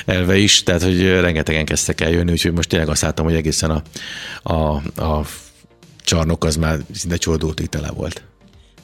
elve 0.05 0.37
is, 0.37 0.63
tehát 0.63 0.83
hogy 0.83 1.09
rengetegen 1.09 1.65
kezdtek 1.65 2.01
el 2.01 2.11
jönni, 2.11 2.31
úgyhogy 2.31 2.53
most 2.53 2.69
tényleg 2.69 2.89
azt 2.89 3.01
látom, 3.01 3.25
hogy 3.25 3.35
egészen 3.35 3.69
a, 3.69 3.81
a, 4.53 4.81
a 5.03 5.25
csarnok 6.03 6.43
az 6.43 6.55
már 6.55 6.79
szinte 6.93 7.17
csordultig 7.17 7.67
tele 7.67 7.91
volt 7.91 8.28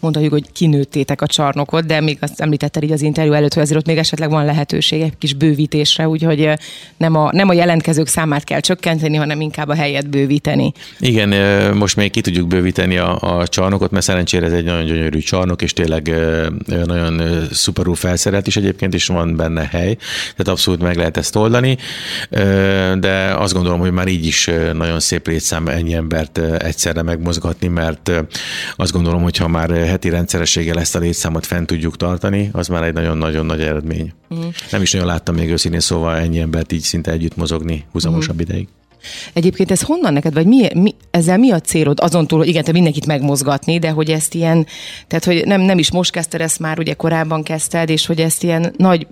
mondhatjuk, 0.06 0.34
hogy 0.34 0.52
kinőttétek 0.52 1.22
a 1.22 1.28
csarnokot, 1.28 1.86
de 1.86 2.02
még 2.02 2.18
azt 2.22 2.42
említetted 2.42 2.84
így 2.84 2.92
az 2.92 3.02
interjú 3.02 3.32
előtt, 3.32 3.54
hogy 3.54 3.64
azért 3.64 3.80
ott 3.80 3.86
még 3.86 3.98
esetleg 3.98 4.30
van 4.30 4.46
lehetőség 4.46 5.02
egy 5.02 5.18
kis 5.18 5.34
bővítésre, 5.34 6.08
úgyhogy 6.08 6.50
nem 6.98 7.16
a, 7.16 7.30
nem 7.32 7.50
a 7.50 7.54
jelentkezők 7.54 8.08
számát 8.08 8.44
kell 8.44 8.60
csökkenteni, 8.60 9.16
hanem 9.16 9.42
inkább 9.42 9.68
a 9.68 9.76
helyet 9.76 10.10
bővíteni. 10.10 10.74
Igen, 11.00 11.30
most 11.76 11.96
még 11.96 12.12
ki 12.12 12.22
tudjuk 12.22 12.48
bővíteni 12.48 12.98
a, 12.98 13.38
a 13.38 13.48
csarnokot, 13.48 13.92
mert 13.92 14.06
szerencsére 14.06 14.46
ez 14.46 14.52
egy 14.52 14.64
nagyon 14.64 14.86
gyönyörű 14.86 15.20
csarnok, 15.20 15.62
és 15.62 15.74
tényleg 15.74 16.16
nagyon 16.86 17.22
szuperul 17.52 17.96
felszerelt 17.96 18.48
is 18.48 18.56
egyébként, 18.56 18.94
is 18.94 19.08
van 19.08 19.36
benne 19.36 19.68
hely, 19.72 19.96
tehát 20.32 20.48
abszolút 20.48 20.82
meg 20.82 20.96
lehet 20.96 21.18
ezt 21.18 21.36
oldani, 21.36 21.78
de 23.00 23.36
azt 23.38 23.54
gondolom, 23.54 23.80
hogy 23.80 23.92
már 23.92 24.08
így 24.08 24.26
is 24.26 24.50
nagyon 24.74 25.00
szép 25.00 25.28
létszám 25.28 25.68
ennyi 25.68 25.94
embert 25.94 26.38
egyszerre 26.58 27.02
megmozgatni, 27.02 27.68
mert 27.68 28.12
azt 28.76 28.92
gondolom, 28.92 29.24
hogy 29.24 29.38
ha 29.38 29.48
már 29.48 29.70
heti 29.96 30.10
rendszerességgel 30.10 30.80
ezt 30.80 30.96
a 30.96 31.00
létszámot 31.00 31.46
fent 31.46 31.68
tudjuk 31.68 31.98
tartani, 31.98 32.50
az 32.52 32.68
már 32.68 32.84
egy 32.84 32.94
nagyon-nagyon 32.94 33.46
nagy 33.46 33.62
eredmény. 33.62 34.14
Uh-huh. 34.30 34.54
Nem 34.72 34.82
is 34.82 34.92
nagyon 34.92 35.08
láttam 35.08 35.36
még 35.36 35.50
őszintén 35.50 35.80
szóval 35.80 36.18
ennyi 36.18 36.40
embert 36.40 36.72
így 36.72 36.82
szinte 36.82 37.12
együtt 37.12 37.36
mozogni 37.36 37.86
húzamosabb 37.92 38.36
uh-huh. 38.36 38.50
ideig. 38.50 38.68
Egyébként 39.34 39.72
ez 39.72 39.82
honnan 39.82 40.14
neked, 40.14 40.34
vagy 40.34 40.46
mi, 40.46 40.68
mi, 40.74 40.96
ezzel 41.12 41.38
mi 41.38 41.52
a 41.52 41.60
célod? 41.60 42.00
Azon 42.02 42.28
túl, 42.28 42.40
hogy 42.40 42.48
igen, 42.48 42.64
te 42.64 42.72
mindenkit 42.72 43.06
megmozgatni, 43.06 43.80
de 43.80 43.90
hogy 43.90 44.10
ezt 44.10 44.34
ilyen, 44.34 44.68
tehát 45.08 45.26
hogy 45.26 45.42
nem, 45.46 45.62
nem 45.62 45.78
is 45.78 45.92
most 45.92 46.12
kezdted 46.12 46.42
ezt 46.42 46.60
már, 46.60 46.80
ugye 46.80 46.94
korábban 46.94 47.44
kezdted, 47.44 47.90
és 47.90 48.06
hogy 48.06 48.20
ezt 48.20 48.44
ilyen 48.44 48.74
nagy 48.78 49.08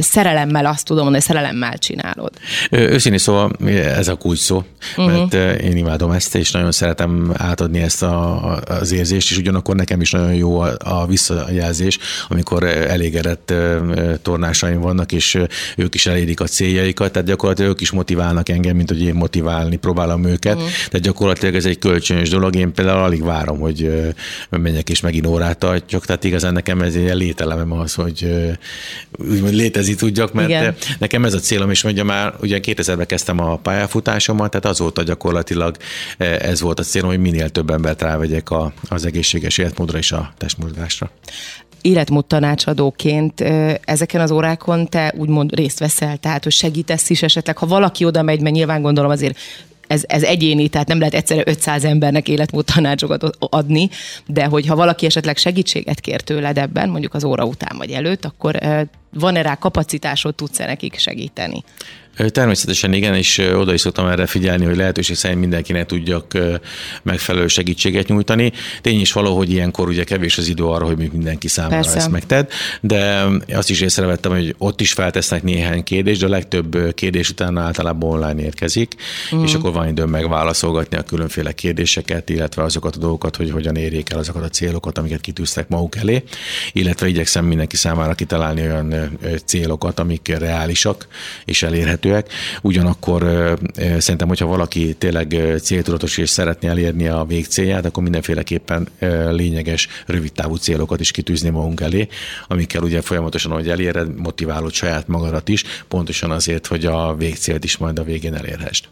szerelemmel, 0.00 0.66
azt 0.66 0.84
tudom 0.84 1.02
mondani, 1.02 1.24
szerelemmel 1.24 1.78
csinálod. 1.78 2.30
Őszintén 2.70 3.18
szóval 3.18 3.50
ez 3.96 4.08
a 4.08 4.14
kulcs 4.14 4.38
szó, 4.38 4.64
uh-huh. 4.96 5.06
mert 5.06 5.60
én 5.62 5.76
imádom 5.76 6.10
ezt, 6.10 6.34
és 6.34 6.50
nagyon 6.50 6.72
szeretem 6.72 7.32
átadni 7.36 7.80
ezt 7.80 8.02
a, 8.02 8.52
az 8.66 8.92
érzést, 8.92 9.30
és 9.30 9.38
ugyanakkor 9.38 9.76
nekem 9.76 10.00
is 10.00 10.10
nagyon 10.10 10.34
jó 10.34 10.60
a, 10.60 10.76
a 10.78 11.06
visszajelzés, 11.06 11.98
amikor 12.28 12.64
elégedett 12.64 13.52
tornásaim 14.22 14.80
vannak, 14.80 15.12
és 15.12 15.38
ők 15.76 15.94
is 15.94 16.06
elérik 16.06 16.40
a 16.40 16.46
céljaikat, 16.46 17.12
tehát 17.12 17.28
gyakorlatilag 17.28 17.70
ők 17.70 17.80
is 17.80 17.90
motiválnak 17.90 18.48
engem, 18.48 18.76
mint 18.76 18.88
hogy 18.88 19.02
én 19.02 19.14
motiválni 19.22 19.76
próbálom 19.76 20.24
őket. 20.24 20.54
Uh-huh. 20.54 20.70
Tehát 20.70 21.00
gyakorlatilag 21.00 21.54
ez 21.54 21.64
egy 21.64 21.78
kölcsönös 21.78 22.28
dolog. 22.28 22.56
Én 22.56 22.72
például 22.72 23.02
alig 23.02 23.22
várom, 23.22 23.58
hogy 23.58 24.10
menjek 24.50 24.90
és 24.90 25.00
megint 25.00 25.26
órát 25.26 25.58
tartjak. 25.58 26.04
Tehát 26.06 26.24
igazán 26.24 26.52
nekem 26.52 26.80
ez 26.82 26.94
egy 26.94 27.14
lételemem 27.14 27.72
az, 27.72 27.94
hogy 27.94 28.28
úgymond 29.18 29.54
létezni 29.54 29.94
tudjak, 29.94 30.32
mert 30.32 30.48
Igen. 30.48 30.74
nekem 30.98 31.24
ez 31.24 31.34
a 31.34 31.38
célom, 31.38 31.70
és 31.70 31.82
mondja 31.82 32.04
már, 32.04 32.34
ugye 32.40 32.60
2000-ben 32.62 33.06
kezdtem 33.06 33.38
a 33.38 33.56
pályafutásomat, 33.56 34.50
tehát 34.50 34.66
azóta 34.66 35.02
gyakorlatilag 35.02 35.76
ez 36.18 36.60
volt 36.60 36.78
a 36.78 36.82
célom, 36.82 37.08
hogy 37.08 37.20
minél 37.20 37.48
több 37.48 37.70
embert 37.70 38.02
rávegyek 38.02 38.50
a, 38.50 38.72
az 38.88 39.04
egészséges 39.04 39.58
életmódra 39.58 39.98
és 39.98 40.12
a 40.12 40.32
testmozgásra 40.38 41.10
életmód 41.82 42.26
tanácsadóként 42.26 43.40
ezeken 43.84 44.20
az 44.20 44.30
órákon 44.30 44.88
te 44.88 45.14
úgymond 45.16 45.54
részt 45.54 45.78
veszel, 45.78 46.16
tehát 46.16 46.42
hogy 46.42 46.52
segítesz 46.52 47.10
is 47.10 47.22
esetleg, 47.22 47.56
ha 47.56 47.66
valaki 47.66 48.04
oda 48.04 48.22
megy, 48.22 48.40
mert 48.40 48.54
nyilván 48.54 48.82
gondolom 48.82 49.10
azért 49.10 49.38
ez, 49.86 50.02
ez 50.06 50.22
egyéni, 50.22 50.68
tehát 50.68 50.88
nem 50.88 50.98
lehet 50.98 51.14
egyszerre 51.14 51.42
500 51.46 51.84
embernek 51.84 52.28
életmód 52.28 52.64
tanácsokat 52.64 53.36
adni, 53.38 53.88
de 54.26 54.44
hogyha 54.44 54.76
valaki 54.76 55.06
esetleg 55.06 55.36
segítséget 55.36 56.00
kér 56.00 56.20
tőled 56.20 56.58
ebben, 56.58 56.88
mondjuk 56.88 57.14
az 57.14 57.24
óra 57.24 57.44
után 57.44 57.76
vagy 57.78 57.90
előtt, 57.90 58.24
akkor 58.24 58.58
van-e 59.12 59.42
rá 59.42 59.54
kapacitásod, 59.54 60.34
tudsz-e 60.34 60.66
nekik 60.66 60.98
segíteni? 60.98 61.64
Természetesen 62.16 62.92
igen, 62.92 63.14
és 63.14 63.38
oda 63.38 63.72
is 63.72 63.80
szoktam 63.80 64.06
erre 64.06 64.26
figyelni, 64.26 64.64
hogy 64.64 64.76
lehetőség 64.76 65.16
szerint 65.16 65.40
mindenkinek 65.40 65.86
tudjak 65.86 66.38
megfelelő 67.02 67.46
segítséget 67.46 68.08
nyújtani. 68.08 68.52
Tény 68.80 69.00
is 69.00 69.12
való, 69.12 69.36
hogy 69.36 69.50
ilyenkor 69.50 69.88
ugye 69.88 70.04
kevés 70.04 70.38
az 70.38 70.48
idő 70.48 70.64
arra, 70.64 70.84
hogy 70.84 70.96
mindenki 70.96 71.48
számára 71.48 71.74
Persze. 71.74 71.96
ezt 71.96 72.10
megted, 72.10 72.50
de 72.80 73.24
azt 73.52 73.70
is 73.70 73.80
észrevettem, 73.80 74.32
hogy 74.32 74.54
ott 74.58 74.80
is 74.80 74.92
feltesznek 74.92 75.42
néhány 75.42 75.82
kérdést, 75.82 76.20
de 76.20 76.26
a 76.26 76.28
legtöbb 76.28 76.94
kérdés 76.94 77.30
után 77.30 77.58
általában 77.58 78.10
online 78.10 78.42
érkezik, 78.42 78.94
mm. 79.34 79.42
és 79.42 79.54
akkor 79.54 79.72
van 79.72 79.88
időm 79.88 80.10
megválaszolgatni 80.10 80.96
a 80.96 81.02
különféle 81.02 81.52
kérdéseket, 81.52 82.30
illetve 82.30 82.62
azokat 82.62 82.96
a 82.96 82.98
dolgokat, 82.98 83.36
hogy 83.36 83.50
hogyan 83.50 83.76
érjék 83.76 84.12
el 84.12 84.18
azokat 84.18 84.42
a 84.42 84.48
célokat, 84.48 84.98
amiket 84.98 85.20
kitűztek 85.20 85.68
maguk 85.68 85.96
elé, 85.96 86.22
illetve 86.72 87.08
igyekszem 87.08 87.44
mindenki 87.44 87.76
számára 87.76 88.14
kitalálni 88.14 88.60
olyan 88.60 89.18
célokat, 89.44 89.98
amik 89.98 90.36
reálisak 90.38 91.06
és 91.44 91.62
elérhetőek 91.62 92.00
elérhetőek. 92.04 92.32
Ugyanakkor 92.62 93.22
szerintem, 93.98 94.28
hogyha 94.28 94.46
valaki 94.46 94.94
tényleg 94.94 95.36
céltudatos 95.62 96.18
és 96.18 96.30
szeretné 96.30 96.68
elérni 96.68 97.08
a 97.08 97.24
végcélját, 97.24 97.84
akkor 97.84 98.02
mindenféleképpen 98.02 98.88
lényeges, 99.30 99.88
rövid 100.06 100.32
távú 100.32 100.54
célokat 100.54 101.00
is 101.00 101.10
kitűzni 101.10 101.48
magunk 101.48 101.80
elé, 101.80 102.08
amikkel 102.48 102.82
ugye 102.82 103.00
folyamatosan, 103.00 103.52
hogy 103.52 103.68
eléred, 103.68 104.16
motiválod 104.16 104.72
saját 104.72 105.08
magadat 105.08 105.48
is, 105.48 105.64
pontosan 105.88 106.30
azért, 106.30 106.66
hogy 106.66 106.84
a 106.84 107.14
végcélt 107.14 107.64
is 107.64 107.76
majd 107.76 107.98
a 107.98 108.02
végén 108.02 108.34
elérhest 108.34 108.88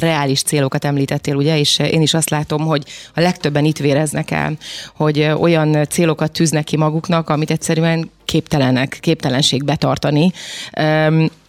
reális 0.00 0.42
célokat 0.42 0.84
említettél, 0.84 1.34
ugye, 1.34 1.58
és 1.58 1.78
én 1.78 2.00
is 2.00 2.14
azt 2.14 2.30
látom, 2.30 2.66
hogy 2.66 2.84
a 3.14 3.20
legtöbben 3.20 3.64
itt 3.64 3.78
véreznek 3.78 4.30
el, 4.30 4.56
hogy 4.96 5.22
olyan 5.38 5.86
célokat 5.88 6.32
tűznek 6.32 6.64
ki 6.64 6.76
maguknak, 6.76 7.30
amit 7.30 7.50
egyszerűen 7.50 8.10
képtelenek, 8.24 8.98
képtelenség 9.00 9.64
betartani. 9.64 10.32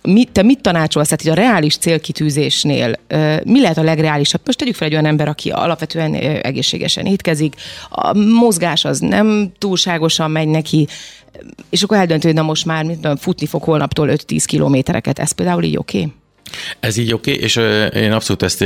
Mi, 0.04 0.24
te 0.24 0.44
mit 0.44 0.62
tanácsolsz, 0.62 1.08
tehát 1.08 1.22
hogy 1.22 1.32
a 1.32 1.50
reális 1.50 1.78
célkitűzésnél 1.78 2.96
mi 3.44 3.62
lehet 3.62 3.78
a 3.78 3.84
legreálisabb? 3.84 4.42
Most 4.46 4.58
tegyük 4.58 4.76
fel 4.76 4.88
egy 4.88 4.94
olyan 4.94 5.06
ember, 5.06 5.28
aki 5.28 5.50
alapvetően 5.50 6.14
egészségesen 6.42 7.06
étkezik, 7.06 7.56
a 7.90 8.14
mozgás 8.18 8.86
az 8.86 9.00
nem 9.00 9.52
túlságosan 9.58 10.32
megy 10.32 10.48
neki, 10.48 10.88
és 11.70 11.84
akkor 11.84 11.98
eldöntő, 11.98 12.28
hogy 12.28 12.38
na 12.38 12.44
most 12.44 12.66
már 12.66 12.84
mit 12.84 12.96
tudom, 12.96 13.16
futni 13.16 13.46
fog 13.46 13.64
holnaptól 13.64 14.10
5-10 14.12 14.44
kilométereket. 14.46 15.20
Ez 15.20 15.32
például 15.32 15.64
így 15.64 15.78
oké? 15.78 15.98
Okay? 15.98 16.14
Ez 16.80 16.98
így 16.98 17.14
oké, 17.14 17.32
okay, 17.32 17.44
és 17.44 17.56
én 17.94 18.12
abszolút 18.12 18.44
ezt 18.44 18.66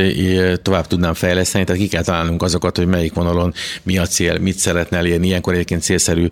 tovább 0.61 0.87
tudnám 0.87 1.13
fejleszteni, 1.13 1.63
tehát 1.63 1.81
ki 1.81 1.87
kell 1.87 2.03
találnunk 2.03 2.43
azokat, 2.43 2.77
hogy 2.77 2.87
melyik 2.87 3.13
vonalon 3.13 3.53
mi 3.83 3.97
a 3.97 4.05
cél, 4.05 4.37
mit 4.39 4.57
szeretne 4.57 4.97
elérni. 4.97 5.27
Ilyenkor 5.27 5.53
egyébként 5.53 5.81
célszerű 5.81 6.27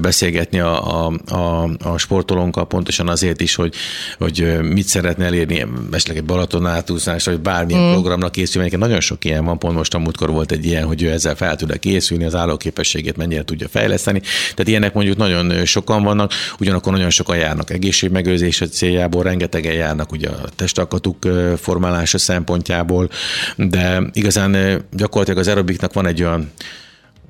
beszélgetni 0.00 0.60
a, 0.60 1.06
a, 1.06 1.12
a, 1.26 1.68
a 1.82 1.98
sportolónkkal 1.98 2.66
pontosan 2.66 3.08
azért 3.08 3.40
is, 3.40 3.54
hogy, 3.54 3.74
hogy 4.18 4.58
mit 4.62 4.86
szeretne 4.86 5.24
elérni, 5.24 5.66
esetleg 5.92 6.16
egy 6.16 6.24
Balaton 6.24 6.66
átúszás, 6.66 7.24
vagy 7.24 7.40
bármilyen 7.40 7.88
mm. 7.88 7.92
programnak 7.92 8.32
készülni. 8.32 8.76
Nagyon 8.76 9.00
sok 9.00 9.24
ilyen 9.24 9.44
van, 9.44 9.58
pont 9.58 9.76
most 9.76 9.94
a 9.94 9.98
múltkor 9.98 10.30
volt 10.30 10.52
egy 10.52 10.66
ilyen, 10.66 10.86
hogy 10.86 11.02
ő 11.02 11.10
ezzel 11.10 11.34
fel 11.34 11.56
tud 11.56 11.78
készülni, 11.78 12.24
az 12.24 12.34
állóképességét 12.34 13.16
mennyire 13.16 13.44
tudja 13.44 13.68
fejleszteni. 13.68 14.20
Tehát 14.20 14.68
ilyenek 14.68 14.94
mondjuk 14.94 15.16
nagyon 15.16 15.64
sokan 15.64 16.02
vannak, 16.02 16.32
ugyanakkor 16.58 16.92
nagyon 16.92 17.10
sokan 17.10 17.36
járnak 17.36 17.70
egészségmegőrzés 17.70 18.62
céljából, 18.70 19.22
rengetegen 19.22 19.72
járnak 19.72 20.12
ugye 20.12 20.28
a 20.28 20.48
testak 20.56 20.91
alkatuk 20.92 21.28
formálása 21.58 22.18
szempontjából, 22.18 23.08
de 23.56 24.02
igazán 24.12 24.82
gyakorlatilag 24.92 25.40
az 25.40 25.48
aerobiknak 25.48 25.92
van 25.92 26.06
egy 26.06 26.22
olyan 26.22 26.50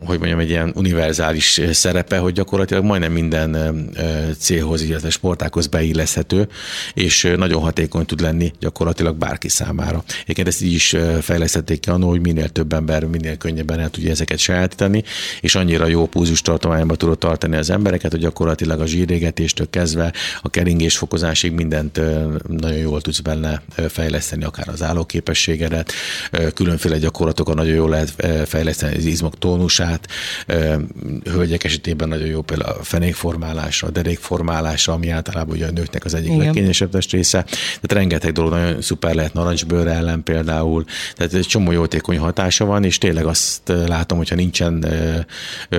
hogy 0.04 0.18
mondjam, 0.18 0.38
egy 0.38 0.50
ilyen 0.50 0.73
univerzális 0.75 1.61
szerepe, 1.73 2.18
hogy 2.18 2.32
gyakorlatilag 2.32 2.85
majdnem 2.85 3.12
minden 3.12 3.90
célhoz, 4.38 4.82
illetve 4.82 5.11
sportákhoz 5.11 5.66
beilleszhető, 5.66 6.49
és 6.94 7.32
nagyon 7.37 7.62
hatékony 7.62 8.06
tud 8.06 8.21
lenni 8.21 8.52
gyakorlatilag 8.61 9.16
bárki 9.16 9.49
számára. 9.49 10.04
Egyébként 10.23 10.49
ezt 10.49 10.62
így 10.62 10.73
is 10.73 10.97
fejlesztették 11.21 11.80
ki 11.80 11.90
annól, 11.90 12.11
hogy 12.11 12.21
minél 12.21 12.49
több 12.49 12.73
ember 12.73 13.04
minél 13.04 13.37
könnyebben 13.37 13.80
el 13.80 13.90
tudja 13.90 14.11
ezeket 14.11 14.38
sajátítani, 14.38 15.02
és 15.40 15.54
annyira 15.54 15.87
jó 15.87 16.06
púzus 16.06 16.40
tartományban 16.40 16.97
tudod 16.97 17.18
tartani 17.18 17.56
az 17.56 17.71
embereket, 17.71 18.11
hogy 18.11 18.21
gyakorlatilag 18.21 18.80
a 18.80 18.87
zsírégetéstől 18.87 19.71
kezdve 19.71 20.12
a 20.42 20.50
keringés 20.50 20.97
fokozásig 20.97 21.52
mindent 21.52 22.00
nagyon 22.49 22.78
jól 22.78 23.00
tudsz 23.00 23.21
benne 23.21 23.62
fejleszteni, 23.88 24.44
akár 24.44 24.68
az 24.68 24.82
állóképességedet, 24.82 25.92
különféle 26.54 26.99
gyakorlatokat 26.99 27.54
nagyon 27.54 27.75
jól 27.75 27.88
lehet 27.88 28.26
fejleszteni 28.49 28.97
az 28.97 29.04
izmok 29.04 29.38
tónusát, 29.38 29.91
tehát 29.92 30.11
hölgyek 31.25 31.64
esetében 31.64 32.08
nagyon 32.08 32.26
jó 32.26 32.42
például 32.42 32.76
a 32.78 32.82
fenékformálása, 32.82 33.87
a 33.87 33.90
derékformálása, 33.90 34.92
ami 34.92 35.08
általában 35.08 35.54
ugye 35.54 35.66
a 35.66 35.70
nőknek 35.70 36.04
az 36.04 36.14
egyik 36.14 36.37
legkényesebb 36.37 36.90
testrésze. 36.90 37.42
Tehát 37.42 37.92
rengeteg 37.92 38.32
dolog 38.32 38.52
nagyon 38.52 38.82
szuper 38.82 39.14
lehet 39.14 39.32
narancsbőr 39.32 39.87
ellen 39.87 40.22
például. 40.22 40.84
Tehát 41.14 41.34
egy 41.34 41.46
csomó 41.46 41.70
jótékony 41.70 42.18
hatása 42.18 42.64
van, 42.64 42.84
és 42.84 42.99
tényleg 42.99 43.26
azt 43.26 43.72
látom, 43.87 44.18
hogyha 44.18 44.34
nincsen 44.34 44.84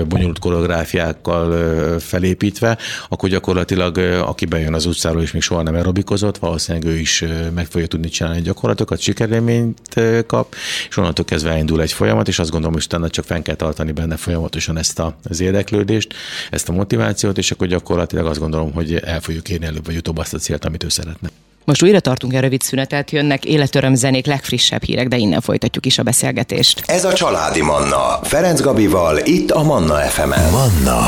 bonyolult 0.07 0.39
koreográfiákkal 0.39 1.99
felépítve, 1.99 2.77
akkor 3.09 3.29
gyakorlatilag 3.29 3.97
aki 3.97 4.45
bejön 4.45 4.73
az 4.73 4.85
utcáról 4.85 5.21
és 5.21 5.31
még 5.31 5.41
soha 5.41 5.61
nem 5.61 5.75
aerobikozott, 5.75 6.37
valószínűleg 6.37 6.87
ő 6.87 6.97
is 6.97 7.23
meg 7.53 7.65
fogja 7.65 7.87
tudni 7.87 8.09
csinálni 8.09 8.41
gyakorlatokat, 8.41 8.99
sikerélményt 8.99 10.01
kap, 10.27 10.55
és 10.89 10.97
onnantól 10.97 11.25
kezdve 11.25 11.51
elindul 11.51 11.81
egy 11.81 11.91
folyamat, 11.91 12.27
és 12.27 12.39
azt 12.39 12.49
gondolom, 12.49 12.75
hogy 12.75 12.83
utána 12.85 13.09
csak 13.09 13.25
fenn 13.25 13.41
kell 13.41 13.55
tartani 13.55 13.91
benne 14.03 14.17
folyamatosan 14.17 14.77
ezt 14.77 14.99
a, 14.99 15.15
az 15.29 15.39
érdeklődést, 15.39 16.13
ezt 16.49 16.69
a 16.69 16.71
motivációt, 16.71 17.37
és 17.37 17.51
akkor 17.51 17.67
gyakorlatilag 17.67 18.25
azt 18.25 18.39
gondolom, 18.39 18.73
hogy 18.73 18.95
el 18.95 19.21
fogjuk 19.21 19.49
érni 19.49 19.65
előbb 19.65 19.85
vagy 19.85 19.95
utóbb 19.95 20.17
azt 20.17 20.33
a 20.33 20.37
célt, 20.37 20.65
amit 20.65 20.83
ő 20.83 20.89
szeretne. 20.89 21.29
Most 21.65 21.83
újra 21.83 21.99
tartunk 21.99 22.33
egy 22.33 22.41
rövid 22.41 22.61
szünetet, 22.61 23.11
jönnek 23.11 23.45
életöröm 23.45 23.95
zenék, 23.95 24.25
legfrissebb 24.25 24.83
hírek, 24.83 25.07
de 25.07 25.17
innen 25.17 25.41
folytatjuk 25.41 25.85
is 25.85 25.97
a 25.97 26.03
beszélgetést. 26.03 26.83
Ez 26.85 27.05
a 27.05 27.13
Családi 27.13 27.61
Manna, 27.61 28.19
Ferenc 28.23 28.61
Gabival, 28.61 29.17
itt 29.17 29.51
a 29.51 29.63
Manna 29.63 29.95
FM-en. 29.95 30.51
Manna 30.51 31.01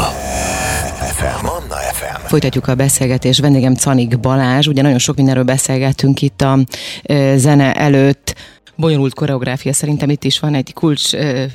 FM. 1.16 1.46
Manna 1.46 1.75
FM. 1.94 2.28
Folytatjuk 2.28 2.68
a 2.68 2.75
beszélgetést. 2.75 3.40
Vendégem 3.40 3.75
Canik 3.75 4.20
Balázs. 4.20 4.68
Ugye 4.68 4.82
nagyon 4.82 5.00
sok 5.00 5.16
mindenről 5.16 5.44
beszélgettünk 5.44 6.22
itt 6.22 6.42
a 6.42 6.60
zene 7.36 7.74
előtt 7.74 8.36
bonyolult 8.75 9.13
koreográfia. 9.13 9.74
Szerintem 9.74 10.10
itt 10.10 10.24
is 10.24 10.39
van 10.39 10.53
egy 10.53 10.74
kulcs 10.74 11.10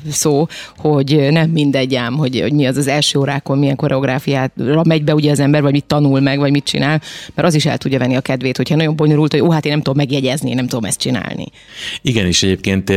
szó, 0.09 0.47
hogy 0.77 1.27
nem 1.31 1.49
mindegy 1.49 1.95
ám, 1.95 2.13
hogy, 2.13 2.39
hogy 2.41 2.53
mi 2.53 2.65
az 2.65 2.77
az 2.77 2.87
első 2.87 3.19
órákon, 3.19 3.57
milyen 3.57 3.75
koreográfiát 3.75 4.51
megy 4.83 5.03
be 5.03 5.13
ugye 5.13 5.31
az 5.31 5.39
ember, 5.39 5.61
vagy 5.61 5.71
mit 5.71 5.85
tanul 5.85 6.19
meg, 6.19 6.39
vagy 6.39 6.51
mit 6.51 6.63
csinál, 6.63 7.01
mert 7.35 7.47
az 7.47 7.53
is 7.53 7.65
el 7.65 7.77
tudja 7.77 7.99
venni 7.99 8.15
a 8.15 8.21
kedvét, 8.21 8.57
hogyha 8.57 8.75
nagyon 8.75 8.95
bonyolult, 8.95 9.31
hogy 9.31 9.41
ó, 9.41 9.51
hát 9.51 9.65
én 9.65 9.71
nem 9.71 9.81
tudom 9.81 9.97
megjegyezni, 9.97 10.53
nem 10.53 10.67
tudom 10.67 10.83
ezt 10.83 10.99
csinálni. 10.99 11.45
Igen, 12.01 12.25
és 12.25 12.43
egyébként 12.43 12.89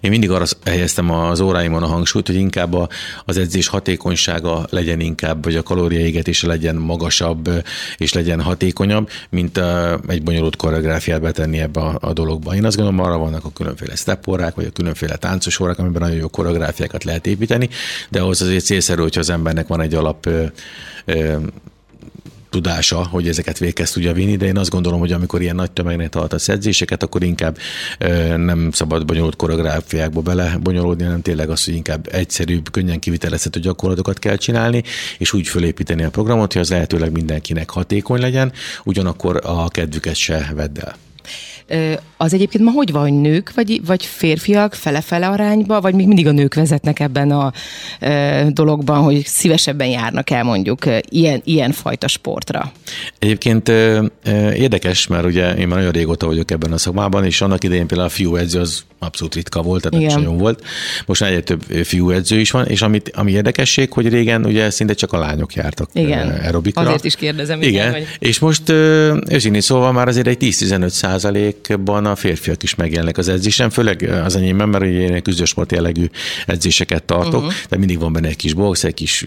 én 0.00 0.10
mindig 0.10 0.30
arra 0.30 0.44
helyeztem 0.64 1.10
az 1.10 1.40
óráimon 1.40 1.82
a 1.82 1.86
hangsúlyt, 1.86 2.26
hogy 2.26 2.36
inkább 2.36 2.88
az 3.24 3.36
edzés 3.36 3.68
hatékonysága 3.68 4.66
legyen 4.70 5.00
inkább, 5.00 5.44
vagy 5.44 5.56
a 5.56 5.62
kalóriaégetése 5.62 6.46
legyen 6.46 6.76
magasabb, 6.76 7.50
és 7.96 8.12
legyen 8.12 8.40
hatékonyabb, 8.42 9.08
mint 9.30 9.60
egy 10.08 10.22
bonyolult 10.22 10.56
koreográfiát 10.56 11.20
betenni 11.20 11.58
ebbe 11.58 11.80
a, 11.80 11.98
a 12.00 12.12
dologba. 12.12 12.54
Én 12.54 12.64
azt 12.64 12.76
gondolom, 12.76 13.00
arra 13.00 13.18
vannak 13.18 13.44
a 13.44 13.50
különféle 13.74 13.96
step 13.96 14.24
vagy 14.54 14.64
a 14.66 14.70
különféle 14.70 15.16
táncos 15.16 15.60
órák, 15.60 15.78
amiben 15.78 16.02
nagyon 16.02 16.16
jó 16.16 16.28
koreográfiákat 16.28 17.04
lehet 17.04 17.26
építeni, 17.26 17.68
de 18.08 18.20
ahhoz 18.20 18.42
azért 18.42 18.64
célszerű, 18.64 19.00
hogyha 19.02 19.20
az 19.20 19.30
embernek 19.30 19.66
van 19.66 19.80
egy 19.80 19.94
alap 19.94 20.26
ö, 20.26 20.44
ö, 21.04 21.36
tudása, 22.50 23.06
hogy 23.06 23.28
ezeket 23.28 23.58
végez 23.58 23.90
tudja 23.90 24.12
vinni, 24.12 24.36
de 24.36 24.46
én 24.46 24.56
azt 24.56 24.70
gondolom, 24.70 25.00
hogy 25.00 25.12
amikor 25.12 25.42
ilyen 25.42 25.54
nagy 25.54 25.70
tömegnek 25.70 26.08
tartasz 26.08 26.48
edzéseket, 26.48 27.02
akkor 27.02 27.22
inkább 27.22 27.58
ö, 27.98 28.36
nem 28.36 28.70
szabad 28.72 29.04
bonyolult 29.04 29.36
koreográfiákba 29.36 30.20
bele 30.20 30.58
bonyolódni, 30.62 31.04
hanem 31.04 31.22
tényleg 31.22 31.50
az, 31.50 31.64
hogy 31.64 31.74
inkább 31.74 32.08
egyszerűbb, 32.12 32.70
könnyen 32.70 32.98
kivitelezhető 32.98 33.60
gyakorlatokat 33.60 34.18
kell 34.18 34.36
csinálni, 34.36 34.82
és 35.18 35.32
úgy 35.32 35.48
fölépíteni 35.48 36.02
a 36.02 36.10
programot, 36.10 36.52
hogy 36.52 36.62
az 36.62 36.70
lehetőleg 36.70 37.12
mindenkinek 37.12 37.70
hatékony 37.70 38.20
legyen, 38.20 38.52
ugyanakkor 38.84 39.40
a 39.44 39.68
kedvüket 39.68 40.16
se 40.16 40.52
vedd 40.54 40.78
el. 40.78 40.96
Az 42.16 42.34
egyébként 42.34 42.64
ma 42.64 42.70
hogy 42.70 42.92
van, 42.92 43.02
hogy 43.02 43.20
nők 43.20 43.52
vagy, 43.54 43.80
vagy 43.86 44.04
férfiak 44.04 44.74
fele-fele 44.74 45.28
arányba, 45.28 45.80
vagy 45.80 45.94
még 45.94 46.06
mindig 46.06 46.26
a 46.26 46.32
nők 46.32 46.54
vezetnek 46.54 47.00
ebben 47.00 47.30
a 47.30 47.52
dologban, 48.48 49.02
hogy 49.02 49.24
szívesebben 49.26 49.88
járnak 49.88 50.30
el 50.30 50.44
mondjuk 50.44 50.84
ilyen, 51.08 51.40
ilyen 51.44 51.72
fajta 51.72 52.08
sportra? 52.08 52.72
Egyébként 53.18 53.68
érdekes, 54.54 55.06
mert 55.06 55.24
ugye 55.24 55.54
én 55.54 55.68
már 55.68 55.76
nagyon 55.76 55.92
régóta 55.92 56.26
vagyok 56.26 56.50
ebben 56.50 56.72
a 56.72 56.78
szakmában, 56.78 57.24
és 57.24 57.40
annak 57.40 57.64
idején 57.64 57.86
például 57.86 58.08
a 58.08 58.12
fiú 58.12 58.36
edző 58.36 58.60
az 58.60 58.84
abszolút 59.02 59.34
ritka 59.34 59.62
volt, 59.62 59.82
tehát 59.82 60.04
Igen. 60.04 60.18
nagyon 60.20 60.38
volt. 60.38 60.64
Most 61.06 61.22
egyre 61.22 61.40
több 61.40 61.62
fiú 61.62 62.10
edző 62.10 62.38
is 62.38 62.50
van, 62.50 62.66
és 62.66 62.82
amit, 62.82 63.10
ami 63.14 63.32
érdekesség, 63.32 63.92
hogy 63.92 64.08
régen 64.08 64.44
ugye 64.44 64.70
szinte 64.70 64.94
csak 64.94 65.12
a 65.12 65.18
lányok 65.18 65.54
jártak 65.54 65.90
igen. 65.92 66.28
aerobikra. 66.28 66.82
Azért 66.82 67.04
is 67.04 67.14
kérdezem. 67.14 67.62
Igen, 67.62 67.72
igen. 67.72 67.92
Hogy... 67.92 68.06
és 68.18 68.38
most 68.38 68.68
őszintén 68.68 69.60
szóval 69.60 69.92
már 69.92 70.08
azért 70.08 70.26
egy 70.26 70.36
10-15 70.40 70.88
százalékban 71.10 72.06
a 72.06 72.16
férfiak 72.16 72.62
is 72.62 72.74
megjelennek 72.74 73.18
az 73.18 73.28
edzésen, 73.28 73.70
főleg 73.70 74.10
az 74.24 74.36
enyémben, 74.36 74.68
mert 74.68 74.84
ugye 74.84 74.98
én 74.98 75.22
küzdősport 75.22 75.72
jellegű 75.72 76.04
edzéseket 76.46 77.02
tartok, 77.02 77.42
uh-huh. 77.42 77.52
de 77.68 77.76
mindig 77.76 77.98
van 77.98 78.12
benne 78.12 78.28
egy 78.28 78.36
kis 78.36 78.52
box, 78.52 78.84
egy 78.84 78.94
kis 78.94 79.26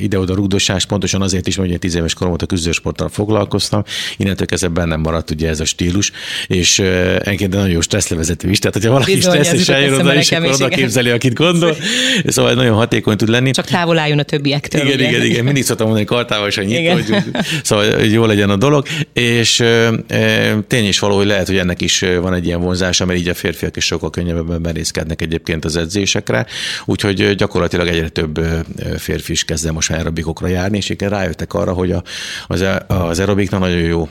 ide-oda 0.00 0.34
rugdosás, 0.34 0.86
pontosan 0.86 1.22
azért 1.22 1.46
is, 1.46 1.56
mert 1.56 1.68
ugye 1.68 1.78
10 1.78 1.94
éves 1.94 2.14
korom 2.14 2.32
a 2.38 2.46
küzdősporttal 2.46 3.08
foglalkoztam, 3.08 3.82
innentől 4.16 4.46
kezdve 4.46 4.68
bennem 4.68 5.00
maradt 5.00 5.30
ugye 5.30 5.48
ez 5.48 5.60
a 5.60 5.64
stílus, 5.64 6.12
és 6.46 6.78
engem 7.18 7.50
nagyon 7.50 7.68
jó 7.68 7.80
stresszlevezető 7.80 8.50
is, 8.50 8.58
tehát 8.58 8.74
hogyha 8.74 8.90
valaki 8.90 9.20
stressz 9.20 9.52
és 9.52 9.68
eljön 9.68 9.92
oda, 10.00 10.14
és 10.14 10.32
akkor 10.32 10.50
oda 10.50 10.68
képzeli, 10.68 11.10
akit 11.10 11.34
gondol, 11.34 11.76
szóval 12.26 12.54
nagyon 12.54 12.74
hatékony 12.74 13.16
tud 13.16 13.28
lenni. 13.28 13.50
Csak 13.50 13.66
távol 13.66 13.98
álljon 13.98 14.18
a 14.18 14.22
többiektől. 14.22 14.80
Igen, 14.80 14.94
ugye? 14.94 15.08
igen, 15.08 15.24
igen, 15.24 15.44
mindig 15.44 15.64
szoktam 15.64 15.86
mondani, 15.86 16.06
kartával 16.06 16.48
nyitva, 16.64 16.92
hogy, 16.92 17.14
szóval 17.62 17.92
hogy 17.92 18.12
jó 18.12 18.26
legyen 18.26 18.50
a 18.50 18.56
dolog, 18.56 18.86
és 19.12 19.60
e, 19.60 19.90
tény 20.66 20.83
is 20.88 20.98
való, 20.98 21.16
hogy 21.16 21.26
lehet, 21.26 21.46
hogy 21.46 21.56
ennek 21.56 21.80
is 21.80 22.00
van 22.00 22.34
egy 22.34 22.46
ilyen 22.46 22.60
vonzása, 22.60 23.04
mert 23.04 23.18
így 23.18 23.28
a 23.28 23.34
férfiak 23.34 23.76
is 23.76 23.84
sokkal 23.84 24.10
könnyebben 24.10 24.60
merészkednek 24.60 25.22
egyébként 25.22 25.64
az 25.64 25.76
edzésekre, 25.76 26.46
úgyhogy 26.84 27.34
gyakorlatilag 27.34 27.86
egyre 27.86 28.08
több 28.08 28.40
férfi 28.98 29.32
is 29.32 29.44
kezd 29.44 29.72
most 29.72 29.88
már 29.88 29.98
aerobikokra 29.98 30.46
járni, 30.46 30.76
és 30.76 30.88
igen, 30.88 31.10
rájöttek 31.10 31.54
arra, 31.54 31.72
hogy 31.72 31.94
az, 32.46 32.62
e, 32.62 32.84
az 32.88 33.18
aerobiknak 33.18 33.60
nagyon 33.60 33.78
jó 33.78 34.08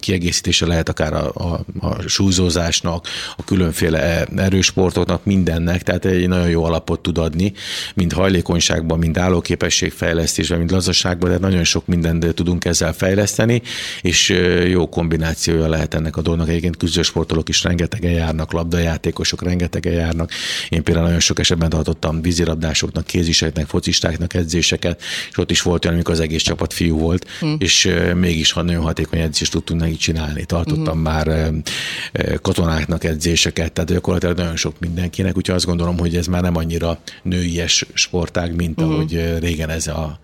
kiegészítése 0.00 0.66
lehet 0.66 0.88
akár 0.88 1.12
a, 1.12 1.32
a, 1.34 1.64
a 1.80 2.08
súlyzózásnak, 2.08 3.06
a 3.36 3.44
különféle 3.44 4.24
erősportoknak, 4.36 5.24
mindennek, 5.24 5.82
tehát 5.82 6.04
egy 6.04 6.28
nagyon 6.28 6.48
jó 6.48 6.64
alapot 6.64 7.00
tud 7.00 7.18
adni, 7.18 7.52
mind 7.94 8.12
hajlékonyságban, 8.12 8.98
mind 8.98 9.18
állóképességfejlesztésben, 9.18 10.58
mind 10.58 10.70
lazasságban, 10.70 11.30
de 11.30 11.38
nagyon 11.38 11.64
sok 11.64 11.86
mindent 11.86 12.34
tudunk 12.34 12.64
ezzel 12.64 12.92
fejleszteni, 12.92 13.62
és 14.00 14.28
jó 14.66 14.88
kombinációja 14.88 15.63
lehet 15.68 15.94
ennek 15.94 16.16
a 16.16 16.22
dolognak. 16.22 16.48
Egyébként 16.48 16.76
küzdősportolók 16.76 17.48
is 17.48 17.62
rengetegen 17.62 18.12
járnak, 18.12 18.52
labdajátékosok 18.52 19.42
rengetegen 19.42 19.92
járnak. 19.92 20.30
Én 20.68 20.82
például 20.82 21.06
nagyon 21.06 21.20
sok 21.20 21.38
esetben 21.38 21.68
tartottam 21.68 22.22
vízirabdásoknak, 22.22 23.06
kéziseknek, 23.06 23.66
focistáknak 23.66 24.34
edzéseket, 24.34 25.02
és 25.30 25.38
ott 25.38 25.50
is 25.50 25.62
volt 25.62 25.84
olyan, 25.84 25.96
amikor 25.96 26.14
az 26.14 26.20
egész 26.20 26.42
csapat 26.42 26.72
fiú 26.72 26.98
volt, 26.98 27.28
hmm. 27.40 27.56
és 27.58 27.90
mégis 28.14 28.52
ha 28.52 28.62
nagyon 28.62 28.82
hatékony 28.82 29.18
edzést 29.18 29.52
tudtunk 29.52 29.80
neki 29.80 29.96
csinálni. 29.96 30.44
Tartottam 30.44 30.94
hmm. 30.94 31.02
már 31.02 31.52
katonáknak 32.42 33.04
edzéseket, 33.04 33.72
tehát 33.72 33.90
gyakorlatilag 33.90 34.36
nagyon 34.36 34.56
sok 34.56 34.78
mindenkinek, 34.78 35.36
úgyhogy 35.36 35.54
azt 35.54 35.66
gondolom, 35.66 35.98
hogy 35.98 36.16
ez 36.16 36.26
már 36.26 36.42
nem 36.42 36.56
annyira 36.56 36.98
nőies 37.22 37.86
sportág, 37.92 38.54
mint 38.54 38.80
uh-huh. 38.80 38.94
ahogy 38.94 39.38
régen 39.40 39.70
ez 39.70 39.86
a 39.86 40.18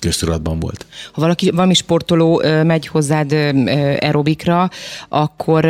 köztudatban 0.00 0.60
volt. 0.60 0.86
Ha 1.12 1.20
valaki, 1.20 1.50
valami 1.50 1.74
sportoló 1.74 2.42
megy 2.62 2.86
hozzád 2.86 3.32
aerobikra, 3.32 4.70
akkor 5.08 5.64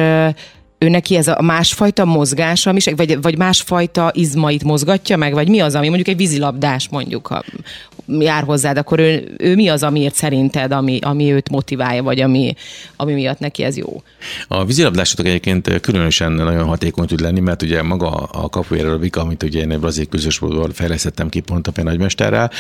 ő 0.79 0.89
neki 0.89 1.17
ez 1.17 1.29
a 1.29 1.43
másfajta 1.43 2.05
mozgás, 2.05 2.67
ami, 2.67 2.81
vagy, 2.97 3.23
vagy 3.23 3.39
másfajta 3.39 4.11
izmait 4.15 4.65
mozgatja 4.65 5.17
meg, 5.17 5.33
vagy 5.33 5.49
mi 5.49 5.61
az, 5.61 5.75
ami 5.75 5.87
mondjuk 5.87 6.09
egy 6.09 6.17
vízilabdás 6.17 6.89
mondjuk, 6.89 7.27
ha 7.27 7.45
jár 8.09 8.43
hozzád, 8.43 8.77
akkor 8.77 8.99
ő, 8.99 9.35
ő 9.39 9.55
mi 9.55 9.69
az, 9.69 9.83
amiért 9.83 10.15
szerinted, 10.15 10.73
ami, 10.73 10.99
ami 11.03 11.33
őt 11.33 11.51
motiválja, 11.51 12.03
vagy 12.03 12.21
ami, 12.21 12.55
ami 12.97 13.13
miatt 13.13 13.39
neki 13.39 13.63
ez 13.63 13.77
jó? 13.77 14.03
A 14.49 14.65
vízilabdásotok 14.65 15.27
egyébként 15.27 15.81
különösen 15.81 16.33
nagyon 16.33 16.65
hatékony 16.65 17.07
tud 17.07 17.21
lenni, 17.21 17.41
mert 17.41 17.63
ugye 17.63 17.83
maga 17.83 18.11
a 18.13 18.49
kapuérobika, 18.49 19.21
amit 19.21 19.43
ugye 19.43 19.61
én 19.61 19.81
brazil 19.81 20.07
közösből 20.07 20.71
fejlesztettem 20.73 21.29
ki 21.29 21.41
pont 21.41 21.67
a 21.67 21.83
nagymesterrel, 21.83 22.51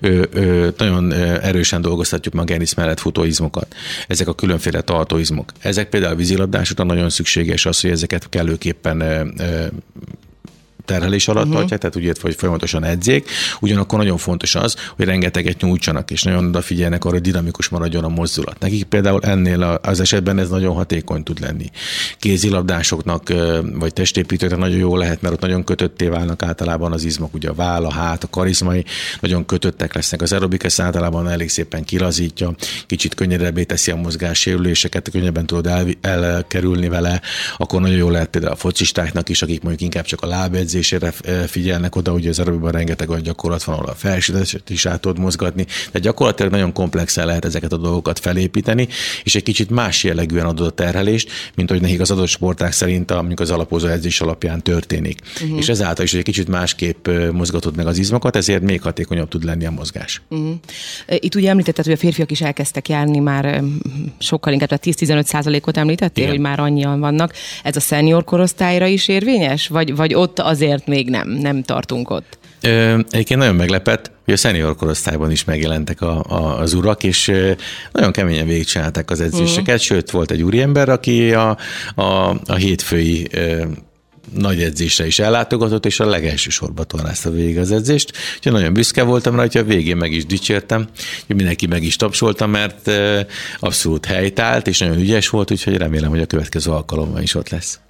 ő, 0.00 0.28
ő, 0.34 0.74
nagyon 0.78 1.12
erősen 1.42 1.80
dolgoztatjuk 1.80 2.34
a 2.34 2.44
mellett 2.76 3.00
futóizmokat. 3.00 3.74
Ezek 4.08 4.28
a 4.28 4.34
különféle 4.34 4.80
tartóizmok. 4.80 5.52
Ezek 5.60 5.88
például 5.88 6.14
vízilabdásokra 6.14 6.84
nagyon 6.84 7.10
szükséges 7.10 7.65
az, 7.66 7.80
hogy 7.80 7.90
ezeket 7.90 8.28
kellőképpen 8.28 9.02
terhelés 10.86 11.28
alatt 11.28 11.42
uh-huh. 11.42 11.58
tartják, 11.58 11.80
tehát 11.80 11.96
úgy 11.96 12.02
ért, 12.02 12.20
hogy 12.20 12.34
folyamatosan 12.34 12.84
edzék. 12.84 13.30
Ugyanakkor 13.60 13.98
nagyon 13.98 14.16
fontos 14.16 14.54
az, 14.54 14.76
hogy 14.96 15.04
rengeteget 15.04 15.60
nyújtsanak, 15.60 16.10
és 16.10 16.22
nagyon 16.22 16.46
odafigyelnek 16.46 17.04
arra, 17.04 17.14
hogy 17.14 17.22
dinamikus 17.22 17.68
maradjon 17.68 18.04
a 18.04 18.08
mozdulat. 18.08 18.58
Nekik 18.58 18.84
például 18.84 19.20
ennél 19.22 19.62
az 19.82 20.00
esetben 20.00 20.38
ez 20.38 20.48
nagyon 20.48 20.74
hatékony 20.74 21.22
tud 21.22 21.40
lenni. 21.40 21.70
Kézilabdásoknak 22.18 23.32
vagy 23.74 23.92
testépítőknek 23.92 24.58
nagyon 24.58 24.78
jó 24.78 24.96
lehet, 24.96 25.22
mert 25.22 25.34
ott 25.34 25.40
nagyon 25.40 25.64
kötötté 25.64 26.06
válnak 26.06 26.42
általában 26.42 26.92
az 26.92 27.04
izmok, 27.04 27.34
ugye 27.34 27.48
a 27.48 27.54
váll, 27.54 27.84
a 27.84 27.92
hát, 27.92 28.24
a 28.24 28.28
karizmai 28.30 28.84
nagyon 29.20 29.46
kötöttek 29.46 29.94
lesznek. 29.94 30.22
Az 30.22 30.32
aerobik 30.32 30.62
ezt 30.62 30.80
általában 30.80 31.28
elég 31.28 31.48
szépen 31.48 31.84
kilazítja, 31.84 32.54
kicsit 32.86 33.14
könnyedebbé 33.14 33.64
teszi 33.64 33.90
a 33.90 33.96
mozgás 33.96 34.38
sérüléseket, 34.38 35.10
könnyebben 35.10 35.46
tudod 35.46 35.66
el, 35.66 35.86
elkerülni 36.00 36.88
vele, 36.88 37.20
akkor 37.56 37.80
nagyon 37.80 37.96
jó 37.96 38.10
lehet 38.10 38.28
például 38.28 38.52
a 38.52 38.56
focistáknak 38.56 39.28
is, 39.28 39.42
akik 39.42 39.60
mondjuk 39.60 39.82
inkább 39.82 40.04
csak 40.04 40.20
a 40.20 40.26
lábedzés 40.26 40.75
edzésére 40.76 41.12
figyelnek 41.46 41.96
oda, 41.96 42.12
ugye 42.12 42.28
az 42.28 42.38
aerobiban 42.38 42.70
rengeteg 42.70 43.10
olyan 43.10 43.22
gyakorlat 43.22 43.64
van, 43.64 43.74
ahol 43.74 43.88
a 43.88 43.94
felsőt 43.94 44.70
is 44.70 44.86
át 44.86 45.00
tudod 45.00 45.18
mozgatni, 45.18 45.66
de 45.92 45.98
gyakorlatilag 45.98 46.52
nagyon 46.52 46.72
komplexen 46.72 47.26
lehet 47.26 47.44
ezeket 47.44 47.72
a 47.72 47.76
dolgokat 47.76 48.18
felépíteni, 48.18 48.88
és 49.22 49.34
egy 49.34 49.42
kicsit 49.42 49.70
más 49.70 50.04
jellegűen 50.04 50.46
adod 50.46 50.66
a 50.66 50.70
terhelést, 50.70 51.30
mint 51.54 51.70
hogy 51.70 51.80
nekik 51.80 52.00
az 52.00 52.10
adott 52.10 52.26
sporták 52.26 52.72
szerint, 52.72 53.10
amik 53.10 53.40
az 53.40 53.50
alapozó 53.50 53.86
edzés 53.86 54.20
alapján 54.20 54.62
történik. 54.62 55.20
Uh-huh. 55.42 55.58
És 55.58 55.68
ezáltal 55.68 56.04
is 56.04 56.14
egy 56.14 56.22
kicsit 56.22 56.48
másképp 56.48 57.08
mozgatod 57.32 57.76
meg 57.76 57.86
az 57.86 57.98
izmokat, 57.98 58.36
ezért 58.36 58.62
még 58.62 58.82
hatékonyabb 58.82 59.28
tud 59.28 59.44
lenni 59.44 59.66
a 59.66 59.70
mozgás. 59.70 60.22
Uh-huh. 60.28 60.54
Itt 61.06 61.34
ugye 61.34 61.48
említetted, 61.50 61.84
hogy 61.84 61.94
a 61.94 61.96
férfiak 61.96 62.30
is 62.30 62.40
elkezdtek 62.40 62.88
járni 62.88 63.18
már 63.18 63.62
sokkal 64.18 64.52
inkább, 64.52 64.68
tehát 64.68 64.98
10-15 65.00 65.24
százalékot 65.24 65.76
említettél, 65.76 66.24
Igen. 66.24 66.34
hogy 66.34 66.44
már 66.44 66.60
annyian 66.60 67.00
vannak. 67.00 67.32
Ez 67.62 67.76
a 67.76 67.80
senior 67.80 68.24
korosztályra 68.24 68.86
is 68.86 69.08
érvényes? 69.08 69.68
Vagy, 69.68 69.96
vagy 69.96 70.14
ott 70.14 70.38
azért 70.38 70.65
azért 70.66 70.86
még 70.86 71.10
nem, 71.10 71.28
nem 71.28 71.62
tartunk 71.62 72.10
ott. 72.10 72.38
Ö, 72.60 72.98
egyébként 73.10 73.40
nagyon 73.40 73.54
meglepett, 73.54 74.10
hogy 74.24 74.34
a 74.34 74.36
szenior 74.36 74.76
korosztályban 74.76 75.30
is 75.30 75.44
megjelentek 75.44 76.00
a, 76.00 76.24
a, 76.28 76.58
az 76.58 76.74
urak, 76.74 77.04
és 77.04 77.32
nagyon 77.92 78.12
keményen 78.12 78.46
végigcsinálták 78.46 79.10
az 79.10 79.20
edzéseket, 79.20 79.60
uh-huh. 79.60 79.80
sőt 79.80 80.10
volt 80.10 80.30
egy 80.30 80.42
úriember, 80.42 80.88
aki 80.88 81.32
a, 81.32 81.56
a, 81.94 82.02
a 82.46 82.54
hétfői 82.54 83.28
nagy 84.34 84.62
edzésre 84.62 85.06
is 85.06 85.18
ellátogatott, 85.18 85.86
és 85.86 86.00
a 86.00 86.06
legelső 86.06 86.50
sorba 86.50 86.84
tornázta 86.84 87.30
végig 87.30 87.58
az 87.58 87.72
edzést. 87.72 88.12
Úgyhogy 88.36 88.52
nagyon 88.52 88.72
büszke 88.72 89.02
voltam 89.02 89.34
rá, 89.34 89.40
hogy 89.40 89.56
a 89.56 89.64
végén 89.64 89.96
meg 89.96 90.12
is 90.12 90.26
dicsértem, 90.26 90.88
hogy 91.26 91.36
mindenki 91.36 91.66
meg 91.66 91.82
is 91.82 91.96
tapsolta, 91.96 92.46
mert 92.46 92.90
abszolút 93.58 94.04
helytált, 94.04 94.66
és 94.66 94.78
nagyon 94.78 94.98
ügyes 94.98 95.28
volt, 95.28 95.50
úgyhogy 95.50 95.76
remélem, 95.76 96.10
hogy 96.10 96.20
a 96.20 96.26
következő 96.26 96.70
alkalommal 96.70 97.22
is 97.22 97.34
ott 97.34 97.48
lesz. 97.48 97.80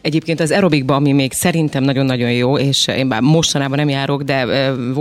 Egyébként 0.00 0.40
az 0.40 0.50
aerobikban, 0.50 0.96
ami 0.96 1.12
még 1.12 1.32
szerintem 1.32 1.82
nagyon-nagyon 1.82 2.32
jó, 2.32 2.58
és 2.58 2.86
én 2.86 3.08
bár 3.08 3.20
mostanában 3.20 3.78
nem 3.78 3.88
járok, 3.88 4.22
de 4.22 4.34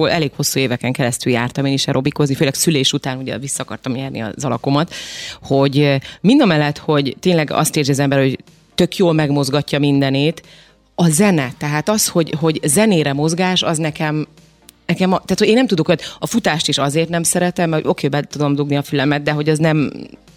elég 0.10 0.32
hosszú 0.36 0.60
éveken 0.60 0.92
keresztül 0.92 1.32
jártam 1.32 1.66
én 1.66 1.74
is 1.74 1.88
aerobikozni, 1.88 2.36
főleg 2.36 2.54
szülés 2.54 2.94
után 2.94 3.18
ugye 3.18 3.38
vissza 3.38 3.64
akartam 3.64 3.96
járni 3.96 4.22
az 4.22 4.46
alakomat, 4.46 4.94
hogy 5.42 5.98
mind 6.22 6.42
a 6.42 6.46
mellett, 6.46 6.78
hogy 6.78 7.16
tényleg 7.20 7.52
azt 7.52 7.76
érzi 7.76 7.92
az 7.92 8.00
ember, 8.00 8.20
hogy 8.20 8.40
tök 8.76 8.98
jól 8.98 9.14
megmozgatja 9.14 9.80
mindenét, 9.80 10.42
a 10.96 11.10
zene, 11.10 11.52
tehát 11.58 11.90
az, 11.90 12.08
hogy, 12.08 12.34
hogy 12.40 12.60
zenére 12.64 13.14
mozgás, 13.14 13.64
az 13.64 13.78
nekem 13.78 14.28
Nekem, 14.86 15.12
a, 15.14 15.16
tehát 15.16 15.40
hogy 15.40 15.48
én 15.48 15.54
nem 15.54 15.68
tudok, 15.68 15.88
hogy 15.88 16.02
a 16.20 16.28
futást 16.28 16.68
is 16.68 16.78
azért 16.78 17.10
nem 17.10 17.24
szeretem, 17.24 17.70
mert 17.70 17.86
oké, 17.86 18.08
be 18.08 18.22
tudom 18.22 18.56
dugni 18.56 18.76
a 18.76 18.82
fülemet, 18.82 19.24
de 19.24 19.32
hogy 19.32 19.50
az 19.50 19.58
nem, 19.58 19.92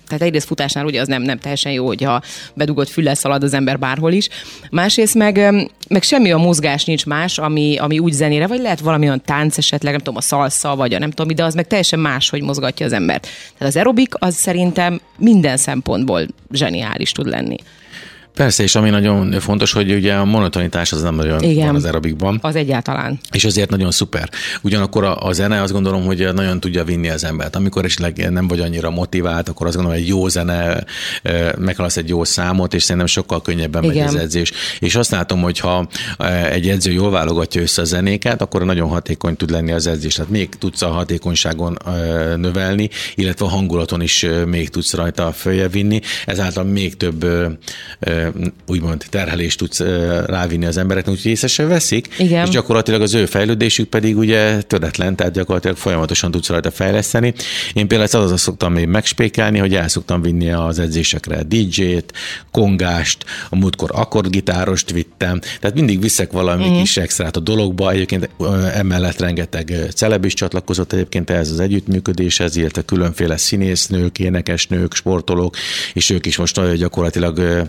tehát 0.07 0.23
egyrészt 0.23 0.47
futásnál 0.47 0.85
ugye 0.85 1.01
az 1.01 1.09
nem, 1.09 1.23
nem 1.23 1.39
teljesen 1.39 1.73
jó, 1.73 1.87
hogyha 1.87 2.23
bedugott 2.55 2.89
füllel 2.89 3.15
szalad 3.15 3.43
az 3.43 3.55
ember 3.55 3.79
bárhol 3.79 4.13
is. 4.13 4.29
Másrészt 4.71 5.15
meg, 5.15 5.55
meg 5.89 6.03
semmi 6.03 6.33
a 6.33 6.39
mozgás 6.39 6.85
nincs 6.85 7.07
más, 7.07 7.39
ami, 7.39 7.77
ami 7.77 7.99
úgy 7.99 8.13
zenére, 8.13 8.47
vagy 8.47 8.61
lehet 8.61 8.81
valami 8.81 9.07
olyan 9.07 9.23
tánc 9.25 9.59
esetleg, 9.59 9.93
nem 9.93 10.01
tudom, 10.01 10.17
a 10.17 10.21
szalsza, 10.21 10.77
vagy 10.77 10.95
a 10.95 10.99
nem 10.99 11.11
tudom, 11.11 11.35
de 11.35 11.45
az 11.45 11.55
meg 11.55 11.67
teljesen 11.67 12.01
más, 12.01 12.31
hogy 12.31 12.43
mozgatja 12.43 12.87
az 12.87 12.93
embert. 12.93 13.23
Tehát 13.23 13.73
az 13.73 13.77
aerobik 13.77 14.15
az 14.19 14.35
szerintem 14.35 15.01
minden 15.19 15.57
szempontból 15.57 16.27
zseniális 16.53 17.13
tud 17.13 17.27
lenni. 17.27 17.57
Persze, 18.39 18.63
és 18.63 18.75
ami 18.75 18.91
nagyon 18.91 19.41
fontos, 19.41 19.73
hogy 19.73 19.93
ugye 19.93 20.15
a 20.15 20.25
monotonitás 20.25 20.93
az 20.93 21.03
nem 21.03 21.15
nagyon 21.15 21.43
Igen, 21.43 21.67
van 21.67 21.75
az 21.75 21.85
aerobikban. 21.85 22.39
Az 22.43 22.57
egyáltalán. 22.57 23.19
És 23.33 23.45
azért 23.45 23.71
nagyon 23.71 23.91
szuper. 23.91 24.29
Ugyanakkor 24.63 25.05
a, 25.05 25.27
a 25.27 25.33
zene 25.33 25.63
azt 25.63 25.73
gondolom, 25.73 26.05
hogy 26.05 26.29
nagyon 26.35 26.61
tudja 26.61 26.85
vinni 26.85 27.09
az 27.09 27.25
embert. 27.25 27.57
Amikor 27.57 27.85
esetleg 27.85 28.31
nem 28.31 28.49
vagy 28.49 28.61
annyira 28.61 28.91
motivált, 28.91 29.49
akkor 29.49 29.67
azt 29.67 29.77
gondolom, 29.77 29.99
hogy 29.99 30.09
egy 30.09 30.15
jó 30.15 30.29
zene 30.29 30.85
meghallasz 31.59 31.97
egy 31.97 32.09
jó 32.09 32.25
számot, 32.25 32.75
és 32.75 32.83
szerintem 32.83 33.07
sokkal 33.07 33.43
könnyebben 33.43 33.85
Igen. 33.85 33.97
megy 33.97 34.15
az 34.15 34.21
edzés. 34.21 34.53
És 34.79 34.95
azt 34.95 35.11
látom, 35.11 35.41
hogy 35.41 35.59
ha 35.59 35.89
egy 36.51 36.69
edző 36.69 36.93
jól 36.93 37.11
válogatja 37.11 37.63
össze 37.63 37.83
a 37.83 37.85
zenéket, 37.85 38.43
akkor 38.43 38.65
nagyon 38.65 38.89
hatékony 38.89 39.37
tud 39.37 39.51
lenni 39.51 39.73
az 39.73 39.87
edzés. 39.87 40.15
Tehát 40.15 40.31
még 40.31 40.49
tudsz 40.49 40.83
a 40.83 40.89
hatékonyságon 40.89 41.79
növelni, 42.37 42.89
illetve 43.15 43.45
a 43.45 43.49
hangulaton 43.49 44.03
is 44.03 44.27
még 44.47 44.69
tudsz 44.69 44.95
rajta 44.95 45.33
följebb 45.33 45.73
vinni. 45.73 46.01
Ezáltal 46.27 46.65
még 46.65 46.97
több 46.97 47.27
úgymond 48.67 49.05
terhelést 49.11 49.59
tudsz 49.59 49.81
rávinni 50.27 50.65
az 50.65 50.77
embereknek, 50.77 51.15
úgyhogy 51.15 51.31
észre 51.31 51.47
se 51.49 51.65
veszik, 51.65 52.09
Igen. 52.19 52.45
és 52.45 52.51
gyakorlatilag 52.51 53.03
az 53.03 53.15
ő 53.15 53.27
fejlődésük 53.27 53.89
pedig 53.89 54.17
ugye 54.19 54.63
töretlen, 54.63 55.17
tehát 55.17 55.33
gyakorlatilag 55.33 55.77
folyamatosan 55.77 56.31
tudsz 56.31 56.49
rajta 56.49 56.71
fejleszteni. 56.71 57.35
Én 57.73 57.89
például 57.89 58.23
az 58.23 58.33
azt 58.33 58.43
szoktam 58.43 58.73
még 58.73 58.87
megspékelni, 58.87 59.59
hogy 59.59 59.75
el 59.75 59.89
szoktam 59.89 60.23
vinni 60.23 60.51
az 60.51 60.79
edzésekre 60.79 61.43
DJ-t, 61.43 62.13
kongást, 62.51 63.25
a 63.49 63.57
múltkor 63.57 63.91
akkordgitárost 63.93 64.91
vittem, 64.91 65.41
tehát 65.61 65.77
mindig 65.77 66.01
viszek 66.01 66.33
valami 66.33 66.69
mm. 66.69 66.79
kis 66.79 66.97
extrát 66.97 67.37
a 67.37 67.41
dologba, 67.41 67.91
egyébként 67.91 68.29
emellett 68.75 69.19
rengeteg 69.19 69.73
celeb 69.95 70.25
is 70.25 70.35
csatlakozott 70.35 70.93
egyébként 70.93 71.31
ehhez 71.31 71.51
az 71.51 71.61
együttműködéshez, 71.61 72.57
illetve 72.57 72.83
különféle 72.83 73.37
színésznők, 73.37 74.19
énekesnők, 74.19 74.95
sportolók, 74.95 75.57
és 75.93 76.11
ők 76.11 76.27
is 76.27 76.37
most 76.37 76.75
gyakorlatilag 76.75 77.67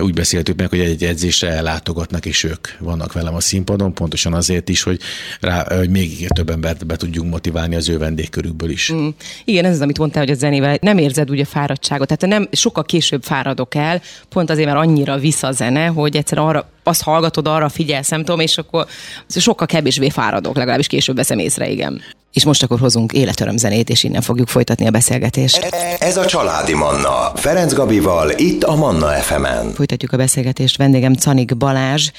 úgy 0.00 0.14
beszéltük 0.14 0.56
meg, 0.56 0.68
hogy 0.68 0.80
egy 0.80 1.04
edzésre 1.04 1.48
ellátogatnak, 1.48 2.26
és 2.26 2.44
ők 2.44 2.68
vannak 2.78 3.12
velem 3.12 3.34
a 3.34 3.40
színpadon, 3.40 3.94
pontosan 3.94 4.34
azért 4.34 4.68
is, 4.68 4.82
hogy, 4.82 5.00
rá, 5.40 5.76
hogy 5.76 5.90
még 5.90 6.28
több 6.28 6.50
embert 6.50 6.86
be 6.86 6.96
tudjunk 6.96 7.30
motiválni 7.30 7.74
az 7.74 7.88
ő 7.88 7.98
vendégkörükből 7.98 8.70
is. 8.70 8.92
Mm. 8.92 9.08
Igen, 9.44 9.64
ez 9.64 9.74
az, 9.74 9.80
amit 9.80 9.98
mondtál, 9.98 10.24
hogy 10.24 10.32
a 10.32 10.38
zenével 10.38 10.78
nem 10.80 10.98
érzed 10.98 11.30
úgy 11.30 11.40
a 11.40 11.44
fáradtságot, 11.44 12.06
tehát 12.06 12.38
nem 12.38 12.48
sokkal 12.52 12.84
később 12.84 13.22
fáradok 13.22 13.74
el, 13.74 14.02
pont 14.28 14.50
azért, 14.50 14.66
mert 14.66 14.78
annyira 14.78 15.18
visz 15.18 15.42
a 15.42 15.52
zene, 15.52 15.86
hogy 15.86 16.16
egyszerűen 16.16 16.46
arra 16.46 16.70
azt 16.82 17.02
hallgatod, 17.02 17.46
arra 17.46 17.68
figyelsz, 17.68 18.08
nem 18.08 18.24
tudom, 18.24 18.40
és 18.40 18.58
akkor 18.58 18.86
sokkal 19.28 19.66
kevésbé 19.66 20.10
fáradok, 20.10 20.56
legalábbis 20.56 20.86
később 20.86 21.16
veszem 21.16 21.38
észre, 21.38 21.68
igen. 21.68 22.02
És 22.38 22.44
most 22.44 22.62
akkor 22.62 22.78
hozunk 22.78 23.12
életörömzenét, 23.12 23.88
és 23.88 24.04
innen 24.04 24.20
fogjuk 24.20 24.48
folytatni 24.48 24.86
a 24.86 24.90
beszélgetést. 24.90 25.68
Ez 25.98 26.16
a 26.16 26.24
Családi 26.24 26.74
Manna. 26.74 27.32
Ferenc 27.34 27.72
Gabival, 27.72 28.30
itt 28.36 28.64
a 28.64 28.76
Manna 28.76 29.06
FM-en. 29.06 29.72
Folytatjuk 29.74 30.12
a 30.12 30.16
beszélgetést. 30.16 30.76
Vendégem 30.76 31.14
Canik 31.14 31.56
Balázs. 31.56 32.10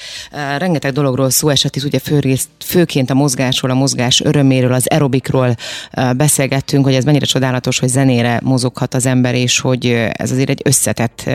Rengeteg 0.58 0.92
dologról 0.92 1.30
szó 1.30 1.48
esett 1.48 1.76
itt, 1.76 1.84
ugye 1.84 1.98
főrészt, 1.98 2.48
főként 2.64 3.10
a 3.10 3.14
mozgásról, 3.14 3.70
a 3.70 3.74
mozgás 3.74 4.20
öröméről, 4.20 4.72
az 4.72 4.86
aerobikról 4.86 5.56
beszélgettünk, 6.16 6.84
hogy 6.84 6.94
ez 6.94 7.04
mennyire 7.04 7.26
csodálatos, 7.26 7.78
hogy 7.78 7.88
zenére 7.88 8.40
mozoghat 8.42 8.94
az 8.94 9.06
ember, 9.06 9.34
és 9.34 9.60
hogy 9.60 9.86
ez 10.12 10.30
azért 10.30 10.50
egy 10.50 10.60
összetett 10.64 11.30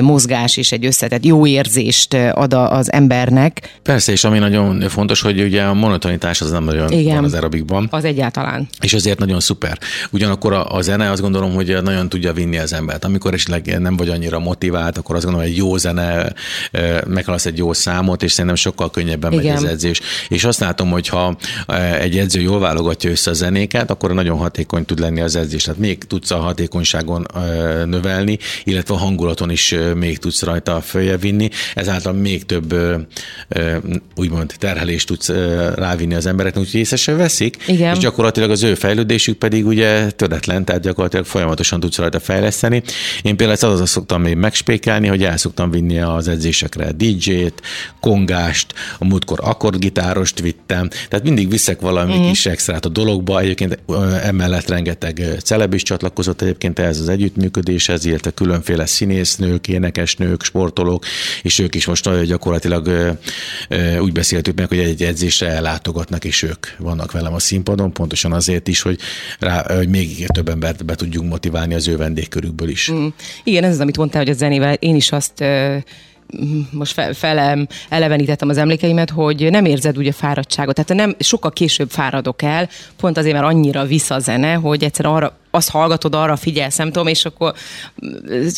mozgás 0.00 0.56
és 0.56 0.72
egy 0.72 0.86
összetett 0.86 1.24
jó 1.24 1.46
érzést 1.46 2.14
ad 2.14 2.52
az 2.52 2.92
embernek. 2.92 3.78
Persze, 3.82 4.12
és 4.12 4.24
ami 4.24 4.38
nagyon 4.38 4.88
fontos, 4.88 5.20
hogy 5.20 5.40
ugye 5.40 5.62
a 5.62 5.74
monotonitás 5.74 6.40
az 6.40 6.50
nem 6.50 6.64
nagyon 6.64 6.92
Igen. 6.92 7.14
van 7.14 7.24
az 7.24 7.32
aerobikban. 7.34 7.88
Az 7.90 8.04
egyáltalán. 8.06 8.68
És 8.80 8.94
azért 8.94 9.18
nagyon 9.18 9.40
szuper. 9.40 9.78
Ugyanakkor 10.10 10.52
a, 10.52 10.74
a 10.74 10.80
zene 10.80 11.10
azt 11.10 11.20
gondolom, 11.20 11.54
hogy 11.54 11.82
nagyon 11.82 12.08
tudja 12.08 12.32
vinni 12.32 12.58
az 12.58 12.72
embert. 12.72 13.04
Amikor 13.04 13.34
esetleg 13.34 13.78
nem 13.80 13.96
vagy 13.96 14.08
annyira 14.08 14.38
motivált, 14.38 14.98
akkor 14.98 15.14
azt 15.14 15.24
gondolom, 15.24 15.48
hogy 15.48 15.56
egy 15.56 15.64
jó 15.64 15.76
zene, 15.76 16.32
meghallasz 17.06 17.46
egy 17.46 17.58
jó 17.58 17.72
számot, 17.72 18.22
és 18.22 18.32
szerintem 18.32 18.54
sokkal 18.54 18.90
könnyebben 18.90 19.32
Igen. 19.32 19.44
megy 19.44 19.54
az 19.54 19.64
edzés. 19.70 20.00
És 20.28 20.44
azt 20.44 20.60
látom, 20.60 20.90
hogy 20.90 21.08
ha 21.08 21.36
egy 22.00 22.18
edző 22.18 22.40
jól 22.40 22.60
válogatja 22.60 23.10
össze 23.10 23.30
a 23.30 23.34
zenéket, 23.34 23.90
akkor 23.90 24.14
nagyon 24.14 24.38
hatékony 24.38 24.84
tud 24.84 24.98
lenni 24.98 25.20
az 25.20 25.36
edzés. 25.36 25.62
Tehát 25.62 25.80
még 25.80 26.04
tudsz 26.04 26.30
a 26.30 26.36
hatékonyságon 26.36 27.26
növelni, 27.84 28.38
illetve 28.64 28.94
a 28.94 28.98
hangulaton 28.98 29.50
is 29.50 29.74
még 29.94 30.18
tudsz 30.18 30.42
rajta 30.42 30.80
följebb 30.80 31.20
vinni, 31.20 31.48
ezáltal 31.74 32.12
még 32.12 32.46
több 32.46 32.74
úgymond 34.16 34.54
terhelést 34.58 35.06
tudsz 35.06 35.28
rávinni 35.74 36.14
az 36.14 36.26
embereknek, 36.26 36.62
úgyhogy 36.62 36.80
észre 36.80 36.96
se 36.96 37.12
veszik, 37.12 37.56
Igen. 37.66 37.85
És 37.92 37.98
gyakorlatilag 37.98 38.50
az 38.50 38.62
ő 38.62 38.74
fejlődésük 38.74 39.38
pedig 39.38 39.66
ugye 39.66 40.10
töretlen, 40.10 40.64
tehát 40.64 40.82
gyakorlatilag 40.82 41.26
folyamatosan 41.26 41.80
tudsz 41.80 41.98
rajta 41.98 42.20
fejleszteni. 42.20 42.82
Én 43.22 43.36
például 43.36 43.72
az 43.72 43.80
azt 43.80 43.92
szoktam 43.92 44.22
még 44.22 44.36
megspékelni, 44.36 45.06
hogy 45.06 45.24
el 45.24 45.36
szoktam 45.36 45.70
vinni 45.70 46.00
az 46.00 46.28
edzésekre 46.28 46.92
DJ-t, 46.92 47.62
kongást, 48.00 48.74
a 48.98 49.04
múltkor 49.04 49.38
akkordgitárost 49.42 50.40
vittem, 50.40 50.88
tehát 50.88 51.24
mindig 51.24 51.50
viszek 51.50 51.80
valami 51.80 52.18
mm. 52.18 52.28
kis 52.28 52.46
extrát 52.46 52.84
a 52.84 52.88
dologba, 52.88 53.40
egyébként 53.40 53.78
emellett 54.22 54.68
rengeteg 54.68 55.22
celeb 55.44 55.74
is 55.74 55.82
csatlakozott 55.82 56.42
egyébként 56.42 56.78
ehhez 56.78 57.00
az 57.00 57.08
együttműködéshez, 57.08 58.04
illetve 58.04 58.30
különféle 58.30 58.86
színésznők, 58.86 59.68
énekesnők, 59.68 60.42
sportolók, 60.42 61.04
és 61.42 61.58
ők 61.58 61.74
is 61.74 61.86
most 61.86 62.24
gyakorlatilag 62.24 63.16
úgy 64.00 64.12
beszéltük 64.12 64.56
meg, 64.56 64.68
hogy 64.68 64.78
egy 64.78 65.02
edzésre 65.02 65.48
ellátogatnak, 65.48 66.24
és 66.24 66.42
ők 66.42 66.66
vannak 66.78 67.12
velem 67.12 67.34
a 67.34 67.38
színpadon, 67.38 67.75
pontosan 67.92 68.32
azért 68.32 68.68
is, 68.68 68.82
hogy, 68.82 68.98
rá, 69.38 69.74
hogy 69.76 69.88
még 69.88 70.26
több 70.26 70.48
embert 70.48 70.84
be 70.84 70.94
tudjunk 70.94 71.28
motiválni 71.28 71.74
az 71.74 71.88
ő 71.88 71.96
vendégkörükből 71.96 72.68
is. 72.68 72.90
Mm. 72.92 73.06
Igen, 73.44 73.64
ez 73.64 73.72
az, 73.72 73.80
amit 73.80 73.96
mondtál, 73.96 74.22
hogy 74.22 74.32
a 74.32 74.36
zenével 74.36 74.74
én 74.74 74.96
is 74.96 75.12
azt 75.12 75.44
most 76.70 76.92
fel, 76.92 77.12
felem, 77.12 77.66
elevenítettem 77.88 78.48
az 78.48 78.58
emlékeimet, 78.58 79.10
hogy 79.10 79.50
nem 79.50 79.64
érzed 79.64 79.98
úgy 79.98 80.06
a 80.06 80.12
fáradtságot. 80.12 80.74
Tehát 80.74 81.06
nem 81.06 81.16
sokkal 81.18 81.50
később 81.50 81.90
fáradok 81.90 82.42
el, 82.42 82.68
pont 82.96 83.18
azért, 83.18 83.34
mert 83.34 83.46
annyira 83.46 83.84
visz 83.84 84.10
a 84.10 84.20
hogy 84.60 84.84
egyszerűen 84.84 85.14
arra 85.14 85.36
azt 85.50 85.70
hallgatod, 85.70 86.14
arra 86.14 86.36
figyelsz, 86.36 86.76
nem 86.76 86.86
tudom, 86.86 87.06
és 87.06 87.24
akkor 87.24 87.54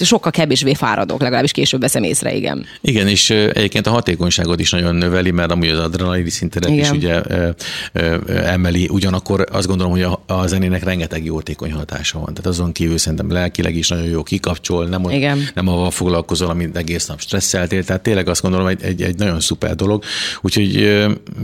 sokkal 0.01 0.31
kevésbé 0.31 0.74
fáradok, 0.74 1.20
legalábbis 1.20 1.53
később 1.53 1.81
veszem 1.81 2.03
észre, 2.03 2.35
igen. 2.35 2.66
Igen, 2.81 3.09
és 3.09 3.31
egyébként 3.31 3.87
a 3.87 3.90
hatékonyságot 3.90 4.61
is 4.61 4.70
nagyon 4.70 4.94
növeli, 4.94 5.31
mert 5.31 5.51
amúgy 5.51 5.68
az 5.68 5.79
adrenalin 5.79 6.29
szintet 6.29 6.68
is 6.68 6.90
ugye 6.90 7.22
emeli, 8.27 8.88
ugyanakkor 8.92 9.46
azt 9.53 9.66
gondolom, 9.66 9.92
hogy 9.92 10.03
a, 10.03 10.22
a 10.27 10.46
zenének 10.46 10.85
rengeteg 10.85 11.24
jótékony 11.24 11.72
hatása 11.72 12.18
van. 12.18 12.35
Tehát 12.35 12.46
azon 12.46 12.72
kívül 12.72 12.98
szerintem 12.98 13.33
lelkileg 13.33 13.77
is 13.77 13.88
nagyon 13.88 14.05
jó 14.05 14.22
kikapcsol, 14.22 14.87
nem, 14.87 15.11
igen. 15.11 15.48
nem 15.55 15.68
avval 15.68 15.90
foglalkozol, 15.90 16.48
amit 16.48 16.77
egész 16.77 17.07
nap 17.07 17.20
stresszeltél, 17.20 17.85
tehát 17.85 18.03
tényleg 18.03 18.29
azt 18.29 18.42
gondolom, 18.42 18.66
egy, 18.66 18.83
egy, 18.83 19.03
egy 19.03 19.16
nagyon 19.16 19.40
szuper 19.40 19.74
dolog. 19.74 20.05
Úgyhogy 20.40 20.74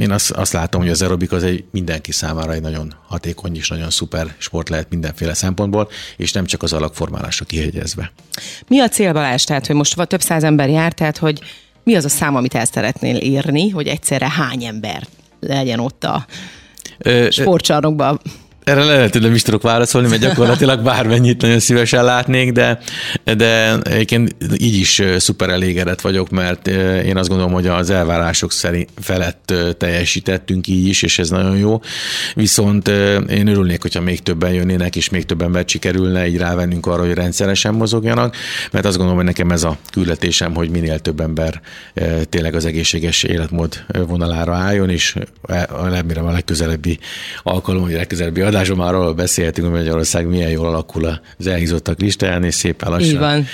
én 0.00 0.10
azt, 0.10 0.30
azt 0.30 0.52
látom, 0.52 0.80
hogy 0.80 0.90
az 0.90 1.02
aerobik 1.02 1.32
az 1.32 1.42
egy 1.42 1.64
mindenki 1.70 2.12
számára 2.12 2.52
egy 2.52 2.60
nagyon 2.60 2.94
hatékony 3.08 3.56
és 3.56 3.68
nagyon 3.68 3.90
szuper 3.90 4.34
sport 4.38 4.68
lehet 4.68 4.90
mindenféle 4.90 5.34
szempontból, 5.44 5.88
és 6.16 6.32
nem 6.32 6.44
csak 6.44 6.62
az 6.62 6.72
alakformálásra 6.72 7.44
kihegyezve. 7.44 8.12
Mi 8.68 8.80
a 8.80 8.88
cél 8.88 9.12
Balázs? 9.12 9.44
Tehát, 9.44 9.66
hogy 9.66 9.76
most 9.76 10.08
több 10.08 10.20
száz 10.22 10.44
ember 10.44 10.68
jár, 10.68 10.92
tehát, 10.92 11.18
hogy 11.18 11.40
mi 11.82 11.94
az 11.94 12.04
a 12.04 12.08
szám, 12.08 12.36
amit 12.36 12.54
el 12.54 12.64
szeretnél 12.64 13.16
írni, 13.16 13.68
hogy 13.68 13.86
egyszerre 13.86 14.30
hány 14.30 14.64
ember 14.64 15.06
legyen 15.40 15.78
ott 15.78 16.04
a 16.04 16.26
sportcsarnokban? 17.30 18.20
Erre 18.64 18.84
lehet, 18.84 19.12
hogy 19.12 19.22
nem 19.22 19.34
is 19.34 19.42
tudok 19.42 19.62
válaszolni, 19.62 20.08
mert 20.08 20.20
gyakorlatilag 20.20 20.82
bármennyit 20.82 21.42
nagyon 21.42 21.58
szívesen 21.58 22.04
látnék, 22.04 22.52
de, 22.52 22.78
de 23.36 23.78
egyébként 23.82 24.36
így 24.56 24.74
is 24.74 25.02
szuper 25.16 25.48
elégedett 25.48 26.00
vagyok, 26.00 26.30
mert 26.30 26.66
én 27.04 27.16
azt 27.16 27.28
gondolom, 27.28 27.52
hogy 27.52 27.66
az 27.66 27.90
elvárások 27.90 28.52
szerint 28.52 28.88
felett 29.00 29.54
teljesítettünk 29.78 30.66
így 30.66 30.86
is, 30.86 31.02
és 31.02 31.18
ez 31.18 31.30
nagyon 31.30 31.56
jó. 31.56 31.80
Viszont 32.34 32.88
én 33.28 33.46
örülnék, 33.46 33.82
hogyha 33.82 34.00
még 34.00 34.22
többen 34.22 34.52
jönnének, 34.52 34.96
és 34.96 35.08
még 35.08 35.26
többen 35.26 35.64
sikerülne 35.66 36.26
így 36.26 36.36
rávennünk 36.36 36.86
arra, 36.86 37.02
hogy 37.02 37.14
rendszeresen 37.14 37.74
mozogjanak, 37.74 38.36
mert 38.70 38.84
azt 38.84 38.96
gondolom, 38.96 39.16
hogy 39.16 39.26
nekem 39.26 39.50
ez 39.50 39.62
a 39.62 39.78
küldetésem, 39.92 40.54
hogy 40.54 40.70
minél 40.70 40.98
több 40.98 41.20
ember 41.20 41.60
tényleg 42.28 42.54
az 42.54 42.64
egészséges 42.64 43.22
életmód 43.22 43.84
vonalára 44.06 44.54
álljon, 44.54 44.90
és 44.90 45.16
remélem 45.70 46.26
a 46.26 46.32
legközelebbi 46.32 46.98
alkalom, 47.42 47.82
vagy 47.82 47.94
a 47.94 47.96
legközelebbi 47.96 48.40
adásom 48.54 48.78
már 48.78 48.94
arról 48.94 49.14
beszélhetünk, 49.14 49.68
hogy 49.68 49.76
Magyarország 49.76 50.26
milyen 50.26 50.50
jól 50.50 50.66
alakul 50.66 51.20
az 51.38 51.46
elhízottak 51.46 52.00
listáján, 52.00 52.44
és 52.44 52.54
szépen 52.54 52.90
lassan 52.90 53.46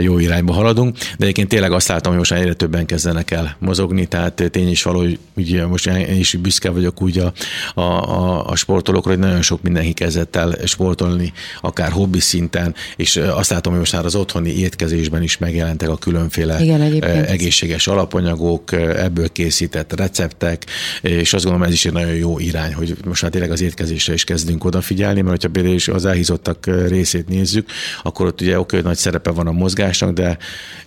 jó 0.00 0.18
irányba 0.18 0.52
haladunk. 0.52 0.96
De 0.98 1.04
egyébként 1.18 1.48
tényleg 1.48 1.72
azt 1.72 1.88
látom, 1.88 2.10
hogy 2.10 2.18
most 2.18 2.32
egyre 2.32 2.52
többen 2.52 2.86
kezdenek 2.86 3.30
el 3.30 3.56
mozogni, 3.58 4.06
tehát 4.06 4.42
tény 4.50 4.70
is 4.70 4.82
való, 4.82 4.98
hogy 4.98 5.18
ugye 5.36 5.66
most 5.66 5.86
én 5.86 6.18
is 6.18 6.34
büszke 6.34 6.70
vagyok 6.70 7.02
úgy 7.02 7.18
a, 7.18 7.32
a, 7.74 7.80
a, 7.80 8.46
a 8.46 8.56
sportolókra, 8.56 9.10
hogy 9.10 9.18
nagyon 9.18 9.42
sok 9.42 9.62
mindenki 9.62 9.92
kezdett 9.92 10.36
el 10.36 10.56
sportolni, 10.64 11.32
akár 11.60 11.90
hobbi 11.90 12.20
szinten, 12.20 12.74
és 12.96 13.16
azt 13.16 13.50
látom, 13.50 13.72
hogy 13.72 13.80
most 13.80 13.92
már 13.92 14.04
az 14.04 14.14
otthoni 14.14 14.58
étkezésben 14.58 15.22
is 15.22 15.38
megjelentek 15.38 15.88
a 15.88 15.96
különféle 15.96 16.62
Igen, 16.62 17.02
egészséges 17.24 17.86
alapanyagok, 17.86 18.72
ebből 18.72 19.32
készített 19.32 19.92
receptek, 19.96 20.64
és 21.02 21.32
azt 21.32 21.44
gondolom, 21.44 21.68
ez 21.68 21.74
is 21.74 21.84
egy 21.84 21.92
nagyon 21.92 22.14
jó 22.14 22.38
irány, 22.38 22.74
hogy 22.74 22.96
most 23.04 23.22
már 23.22 23.30
tényleg 23.30 23.50
az 23.50 23.60
étkezésre 23.60 24.12
is 24.12 24.21
kezdünk 24.24 24.64
odafigyelni, 24.64 25.20
mert 25.20 25.30
hogyha 25.30 25.50
például 25.50 25.74
is 25.74 25.88
az 25.88 26.04
elhízottak 26.04 26.66
részét 26.88 27.28
nézzük, 27.28 27.68
akkor 28.02 28.26
ott 28.26 28.40
ugye 28.40 28.58
oké, 28.58 28.80
nagy 28.80 28.96
szerepe 28.96 29.30
van 29.30 29.46
a 29.46 29.52
mozgásnak, 29.52 30.12
de 30.12 30.38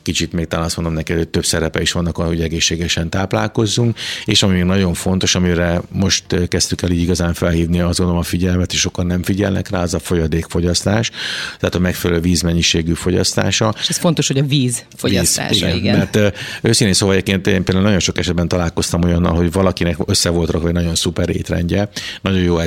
kicsit 0.02 0.34
még 0.34 0.48
talán 0.48 0.66
azt 0.66 0.76
mondom 0.76 0.94
neked, 0.94 1.18
hogy 1.18 1.28
több 1.28 1.46
szerepe 1.46 1.82
is 1.82 1.92
vannak, 1.92 2.16
hogy 2.16 2.42
egészségesen 2.42 3.10
táplálkozzunk, 3.10 3.98
és 4.26 4.44
ami 4.44 4.54
még 4.54 4.64
nagyon 4.64 4.94
fontos, 4.94 5.36
amire 5.36 5.82
most 5.92 6.48
kezdtük 6.48 6.82
el 6.82 6.92
így 6.92 7.02
igazán 7.02 7.34
felhívni 7.34 7.80
azon 7.80 8.18
a 8.18 8.24
figyelmet, 8.24 8.74
és 8.74 8.80
sokan 8.80 9.06
nem 9.06 9.24
figyelnek 9.24 9.70
rá, 9.70 9.82
az 9.82 9.94
a 9.94 10.00
folyadékfogyasztás, 10.00 11.12
tehát 11.60 11.76
a 11.76 11.80
megfelelő 11.80 12.20
vízmennyiségű 12.20 12.94
fogyasztása. 12.94 13.76
És 13.80 13.90
ez 13.90 13.98
fontos, 13.98 14.28
hogy 14.28 14.38
a 14.38 14.44
víz 14.44 14.84
fogyasztása, 14.96 15.50
víz, 15.50 15.76
igen. 15.76 15.76
igen. 15.76 15.98
Mert 15.98 16.38
őszintén 16.62 16.96
szóval 16.96 17.16
egyébként 17.16 17.48
én 17.48 17.64
például 17.64 17.86
nagyon 17.86 18.00
sok 18.00 18.18
esetben 18.18 18.48
találkoztam 18.48 19.04
olyannal, 19.04 19.36
hogy 19.36 19.52
valakinek 19.52 19.98
össze 20.06 20.30
volt 20.30 20.50
rakva 20.50 20.68
egy 20.68 20.74
nagyon 20.74 20.96
szuper 20.96 21.30
étrendje, 21.30 21.90
nagyon 22.22 22.42
jó 22.42 22.58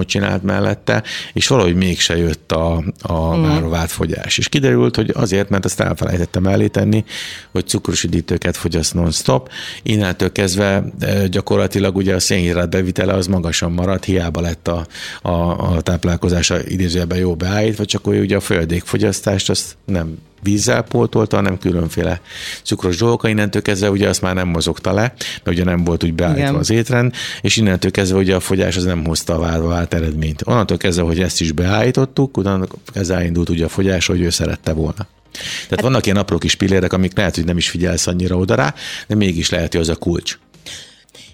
edzésprogramot 0.00 0.06
csinált 0.06 0.42
mellette, 0.42 1.02
és 1.32 1.46
valahogy 1.46 1.74
mégse 1.74 2.16
jött 2.16 2.52
a, 2.52 2.82
a 3.00 3.36
mm. 3.36 3.68
várt 3.68 3.90
fogyás. 3.90 4.38
És 4.38 4.48
kiderült, 4.48 4.96
hogy 4.96 5.10
azért, 5.14 5.48
mert 5.48 5.64
azt 5.64 5.80
elfelejtettem 5.80 6.68
tenni, 6.70 7.04
hogy 7.52 7.66
cukrosüdítőket 7.66 8.56
fogyaszt 8.56 8.94
non-stop. 8.94 9.50
Innentől 9.82 10.32
kezdve 10.32 10.84
gyakorlatilag 11.30 11.96
ugye 11.96 12.14
a 12.14 12.20
szénhidrát 12.20 12.70
bevitele 12.70 13.12
az 13.12 13.26
magasan 13.26 13.72
maradt, 13.72 14.04
hiába 14.04 14.40
lett 14.40 14.68
a, 14.68 14.86
a, 15.22 15.74
a 15.74 15.80
táplálkozása 15.80 16.66
idézőjelben 16.66 17.18
jó 17.18 17.34
beállítva, 17.34 17.84
csak 17.84 18.04
hogy 18.04 18.18
ugye 18.18 18.36
a 18.36 18.40
folyadékfogyasztást 18.40 19.50
azt 19.50 19.76
nem 19.84 20.18
vízzel 20.42 20.82
pótolta, 20.82 21.36
hanem 21.36 21.58
különféle 21.58 22.20
cukros 22.62 22.96
dolgok. 22.96 23.28
Innentől 23.28 23.62
kezdve 23.62 23.90
ugye 23.90 24.08
azt 24.08 24.22
már 24.22 24.34
nem 24.34 24.48
mozogta 24.48 24.92
le, 24.92 25.14
mert 25.44 25.58
ugye 25.58 25.64
nem 25.64 25.84
volt 25.84 26.04
úgy 26.04 26.14
beállítva 26.14 26.42
Igen. 26.42 26.54
az 26.54 26.70
étrend, 26.70 27.14
és 27.40 27.56
innentől 27.56 27.90
kezdve 27.90 28.18
ugye 28.18 28.34
a 28.34 28.40
fogyás 28.40 28.76
az 28.76 28.84
nem 28.84 29.04
hozta 29.04 29.34
a 29.34 29.38
várva 29.38 29.68
vált 29.68 29.94
eredményt. 29.94 30.42
Onnantól 30.44 30.76
kezdve, 30.76 31.02
hogy 31.02 31.20
ezt 31.20 31.40
is 31.40 31.52
beállítottuk, 31.52 32.36
utána 32.36 32.66
ez 32.92 33.10
elindult 33.10 33.48
ugye 33.48 33.64
a 33.64 33.68
fogyás, 33.68 34.06
hogy 34.06 34.20
ő 34.20 34.30
szerette 34.30 34.72
volna. 34.72 35.08
Tehát 35.32 35.70
hát, 35.70 35.80
vannak 35.80 36.04
ilyen 36.06 36.16
apró 36.16 36.38
kis 36.38 36.54
pillérek, 36.54 36.92
amik 36.92 37.16
lehet, 37.16 37.34
hogy 37.34 37.44
nem 37.44 37.56
is 37.56 37.70
figyelsz 37.70 38.06
annyira 38.06 38.36
oda 38.36 38.54
rá, 38.54 38.74
de 39.06 39.14
mégis 39.14 39.50
lehet, 39.50 39.72
hogy 39.72 39.80
az 39.80 39.88
a 39.88 39.96
kulcs 39.96 40.38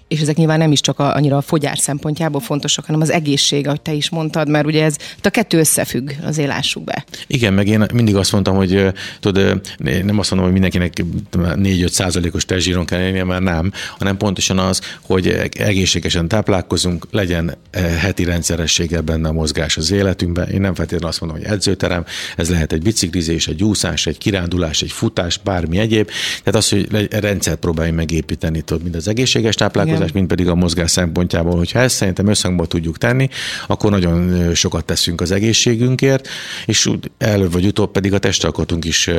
és 0.07 0.21
ezek 0.21 0.35
nyilván 0.35 0.57
nem 0.57 0.71
is 0.71 0.81
csak 0.81 0.99
a, 0.99 1.15
annyira 1.15 1.37
a 1.37 1.41
fogyás 1.41 1.79
szempontjából 1.79 2.41
fontosak, 2.41 2.85
hanem 2.85 3.01
az 3.01 3.11
egészség, 3.11 3.67
ahogy 3.67 3.81
te 3.81 3.93
is 3.93 4.09
mondtad, 4.09 4.49
mert 4.49 4.65
ugye 4.65 4.83
ez 4.83 4.95
a 5.23 5.29
kettő 5.29 5.59
összefügg, 5.59 6.11
az 6.23 6.37
lássuk 6.37 6.83
be. 6.83 7.05
Igen, 7.27 7.53
meg 7.53 7.67
én 7.67 7.85
mindig 7.93 8.15
azt 8.15 8.31
mondtam, 8.31 8.55
hogy 8.55 8.85
tudod, 9.19 9.61
nem 9.77 10.19
azt 10.19 10.29
mondom, 10.29 10.51
hogy 10.51 10.59
mindenkinek 10.59 10.93
4-5 11.33 11.87
százalékos 11.87 12.45
testzsíron 12.45 12.85
kell 12.85 13.01
élnie, 13.01 13.23
mert 13.23 13.43
nem, 13.43 13.71
hanem 13.97 14.17
pontosan 14.17 14.59
az, 14.59 14.81
hogy 15.01 15.49
egészségesen 15.57 16.27
táplálkozunk, 16.27 17.07
legyen 17.11 17.57
heti 17.97 18.23
rendszerességgel 18.23 19.01
benne 19.01 19.27
a 19.27 19.31
mozgás 19.31 19.77
az 19.77 19.91
életünkben. 19.91 20.49
Én 20.49 20.61
nem 20.61 20.73
feltétlenül 20.73 21.07
azt 21.07 21.21
mondom, 21.21 21.39
hogy 21.39 21.47
edzőterem, 21.47 22.05
ez 22.35 22.49
lehet 22.49 22.73
egy 22.73 22.81
biciklizés, 22.81 23.47
egy 23.47 23.63
úszás, 23.63 24.05
egy 24.05 24.17
kirándulás, 24.17 24.81
egy 24.81 24.91
futás, 24.91 25.37
bármi 25.37 25.77
egyéb. 25.77 26.09
Tehát 26.43 26.55
az, 26.55 26.69
hogy 26.69 27.07
rendszert 27.11 27.59
próbáljunk 27.59 27.97
megépíteni, 27.97 28.61
tudod, 28.61 28.83
mind 28.83 28.95
az 28.95 29.07
egészséges 29.07 29.55
táplálkozás, 29.55 29.96
táplálkozás, 29.97 30.11
mint 30.11 30.27
pedig 30.27 30.47
a 30.47 30.55
mozgás 30.55 30.91
szempontjából. 30.91 31.57
Hogyha 31.57 31.79
ezt 31.79 31.95
szerintem 31.95 32.27
összhangban 32.27 32.67
tudjuk 32.67 32.97
tenni, 32.97 33.29
akkor 33.67 33.91
nagyon 33.91 34.53
sokat 34.53 34.85
teszünk 34.85 35.21
az 35.21 35.31
egészségünkért, 35.31 36.27
és 36.65 36.89
előbb 37.17 37.51
vagy 37.51 37.65
utóbb 37.65 37.91
pedig 37.91 38.13
a 38.13 38.19
testalkatunk 38.19 38.85
is 38.85 39.09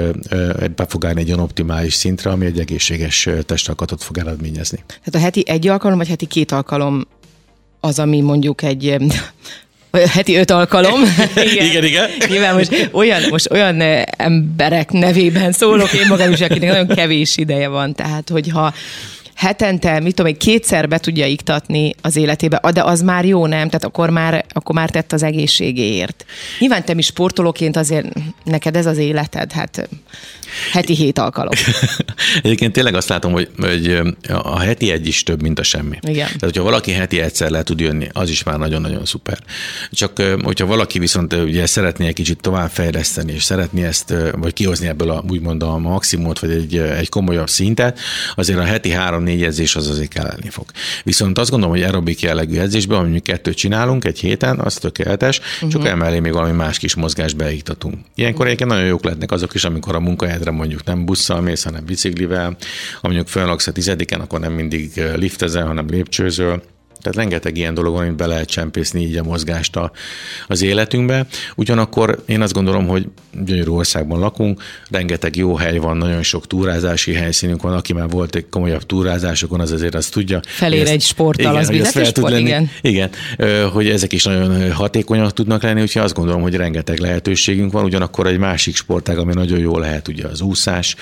be 0.76 0.86
fog 0.88 1.04
állni 1.04 1.20
egy 1.20 1.28
olyan 1.28 1.40
optimális 1.40 1.94
szintre, 1.94 2.30
ami 2.30 2.46
egy 2.46 2.58
egészséges 2.58 3.28
testalkatot 3.46 4.02
fog 4.02 4.18
eredményezni. 4.18 4.78
Tehát 4.86 5.14
a 5.14 5.18
heti 5.18 5.42
egy 5.46 5.68
alkalom, 5.68 5.98
vagy 5.98 6.08
heti 6.08 6.26
két 6.26 6.52
alkalom 6.52 7.06
az, 7.80 7.98
ami 7.98 8.20
mondjuk 8.20 8.62
egy 8.62 8.96
heti 10.14 10.36
öt 10.36 10.50
alkalom. 10.50 11.00
igen, 11.52 11.66
igen. 11.66 11.84
igen. 11.84 12.10
Nyilván 12.28 12.54
most 12.54 12.88
olyan, 12.92 13.22
most 13.30 13.50
olyan 13.50 13.80
emberek 14.16 14.90
nevében 14.90 15.52
szólok, 15.52 15.92
én 15.92 16.06
magam 16.08 16.32
is, 16.32 16.40
akinek 16.40 16.70
nagyon 16.70 16.86
kevés 16.86 17.36
ideje 17.36 17.68
van. 17.68 17.94
Tehát, 17.94 18.28
hogyha 18.28 18.74
hetente, 19.38 20.00
mit 20.00 20.14
tudom, 20.14 20.36
kétszer 20.36 20.88
be 20.88 20.98
tudja 20.98 21.26
iktatni 21.26 21.94
az 22.02 22.16
életébe, 22.16 22.60
de 22.72 22.82
az 22.82 23.00
már 23.00 23.24
jó, 23.24 23.46
nem? 23.46 23.66
Tehát 23.68 23.84
akkor 23.84 24.10
már, 24.10 24.44
akkor 24.52 24.74
már 24.74 24.90
tett 24.90 25.12
az 25.12 25.22
egészségéért. 25.22 26.24
Nyilván 26.58 26.84
te 26.84 26.94
is 26.96 27.06
sportolóként 27.06 27.76
azért 27.76 28.06
neked 28.44 28.76
ez 28.76 28.86
az 28.86 28.98
életed, 28.98 29.52
hát 29.52 29.88
heti 30.72 30.94
hét 30.94 31.18
alkalom. 31.18 31.52
Egyébként 32.42 32.72
tényleg 32.72 32.94
azt 32.94 33.08
látom, 33.08 33.32
hogy, 33.32 33.48
hogy 33.58 34.00
a 34.28 34.58
heti 34.58 34.90
egy 34.90 35.06
is 35.06 35.22
több, 35.22 35.42
mint 35.42 35.58
a 35.58 35.62
semmi. 35.62 35.98
Igen. 36.00 36.26
Tehát, 36.26 36.40
hogyha 36.40 36.62
valaki 36.62 36.92
heti 36.92 37.20
egyszer 37.20 37.50
le 37.50 37.62
tud 37.62 37.80
jönni, 37.80 38.08
az 38.12 38.30
is 38.30 38.42
már 38.42 38.58
nagyon-nagyon 38.58 39.04
szuper. 39.04 39.38
Csak, 39.90 40.22
hogyha 40.42 40.66
valaki 40.66 40.98
viszont 40.98 41.32
ugye 41.32 41.66
szeretné 41.66 42.06
egy 42.06 42.14
kicsit 42.14 42.40
tovább 42.40 42.70
fejleszteni, 42.70 43.32
és 43.32 43.42
szeretné 43.42 43.84
ezt, 43.84 44.14
vagy 44.32 44.52
kihozni 44.52 44.86
ebből 44.86 45.10
a, 45.10 45.24
úgymond 45.28 45.62
a 45.62 45.78
maximumot, 45.78 46.38
vagy 46.38 46.50
egy, 46.50 46.76
egy 46.76 47.08
komolyabb 47.08 47.48
szintet, 47.48 47.98
azért 48.34 48.58
a 48.58 48.64
heti 48.64 48.90
három 48.90 49.22
négy 49.22 49.42
edzés 49.42 49.76
az 49.76 49.88
azért 49.88 50.08
kelleni 50.08 50.48
fog. 50.48 50.64
Viszont 51.04 51.38
azt 51.38 51.50
gondolom, 51.50 51.74
hogy 51.74 51.84
aerobik 51.84 52.20
jellegű 52.20 52.58
edzésben, 52.58 52.98
ami 52.98 53.20
kettőt 53.20 53.56
csinálunk 53.56 54.04
egy 54.04 54.18
héten, 54.18 54.58
az 54.58 54.74
tökéletes, 54.74 55.40
uh-huh. 55.54 55.70
csak 55.70 55.86
emellé 55.86 56.18
még 56.18 56.32
valami 56.32 56.52
más 56.52 56.78
kis 56.78 56.94
mozgás 56.94 57.32
beiktatunk. 57.32 57.94
Ilyenkor 58.14 58.46
egyébként 58.46 58.70
nagyon 58.70 58.84
jók 58.84 59.04
lehetnek 59.04 59.30
azok 59.30 59.54
is, 59.54 59.64
amikor 59.64 59.94
a 59.94 60.00
munkahelyedre 60.48 60.50
mondjuk 60.50 60.84
nem 60.84 61.04
busszal 61.04 61.40
mész, 61.40 61.64
hanem 61.64 61.84
biciklivel, 61.84 62.56
mondjuk 63.00 63.28
fölnaksz 63.28 63.66
a 63.66 63.72
tizediken, 63.72 64.20
akkor 64.20 64.40
nem 64.40 64.52
mindig 64.52 65.02
liftezel, 65.14 65.66
hanem 65.66 65.88
lépcsőzöl 65.88 66.62
tehát 67.00 67.18
rengeteg 67.18 67.56
ilyen 67.56 67.74
dolog 67.74 67.92
van, 67.92 68.02
amit 68.02 68.16
be 68.16 68.26
lehet 68.26 68.48
csempészni 68.48 69.00
így 69.00 69.16
a 69.16 69.22
mozgást 69.22 69.76
a, 69.76 69.90
az 70.46 70.62
életünkbe. 70.62 71.26
Ugyanakkor 71.56 72.22
én 72.26 72.40
azt 72.40 72.52
gondolom, 72.52 72.86
hogy 72.86 73.08
gyönyörű 73.44 73.70
országban 73.70 74.18
lakunk, 74.18 74.62
rengeteg 74.90 75.36
jó 75.36 75.54
hely 75.54 75.78
van, 75.78 75.96
nagyon 75.96 76.22
sok 76.22 76.46
túrázási 76.46 77.12
helyszínünk 77.12 77.62
van, 77.62 77.72
aki 77.72 77.92
már 77.92 78.08
volt 78.08 78.34
egy 78.34 78.46
komolyabb 78.50 78.82
túrázásokon, 78.82 79.60
az 79.60 79.72
azért 79.72 79.94
azt 79.94 80.12
tudja. 80.12 80.40
Felér 80.46 80.86
egy 80.88 81.02
sporttal, 81.02 81.44
igen, 81.44 81.56
az 81.56 81.68
biztos 81.68 82.02
fel 82.02 82.12
tud 82.12 82.30
lenni, 82.30 82.42
igen. 82.42 82.70
Igen, 82.80 83.10
hogy 83.72 83.88
ezek 83.88 84.12
is 84.12 84.24
nagyon 84.24 84.72
hatékonyak 84.72 85.32
tudnak 85.32 85.62
lenni, 85.62 85.80
úgyhogy 85.80 86.02
azt 86.02 86.14
gondolom, 86.14 86.42
hogy 86.42 86.54
rengeteg 86.54 86.98
lehetőségünk 86.98 87.72
van, 87.72 87.84
ugyanakkor 87.84 88.26
egy 88.26 88.38
másik 88.38 88.76
sportág, 88.76 89.18
ami 89.18 89.32
nagyon 89.32 89.58
jó 89.58 89.78
lehet, 89.78 90.08
ugye 90.08 90.26
az 90.26 90.40
úszás, 90.40 90.96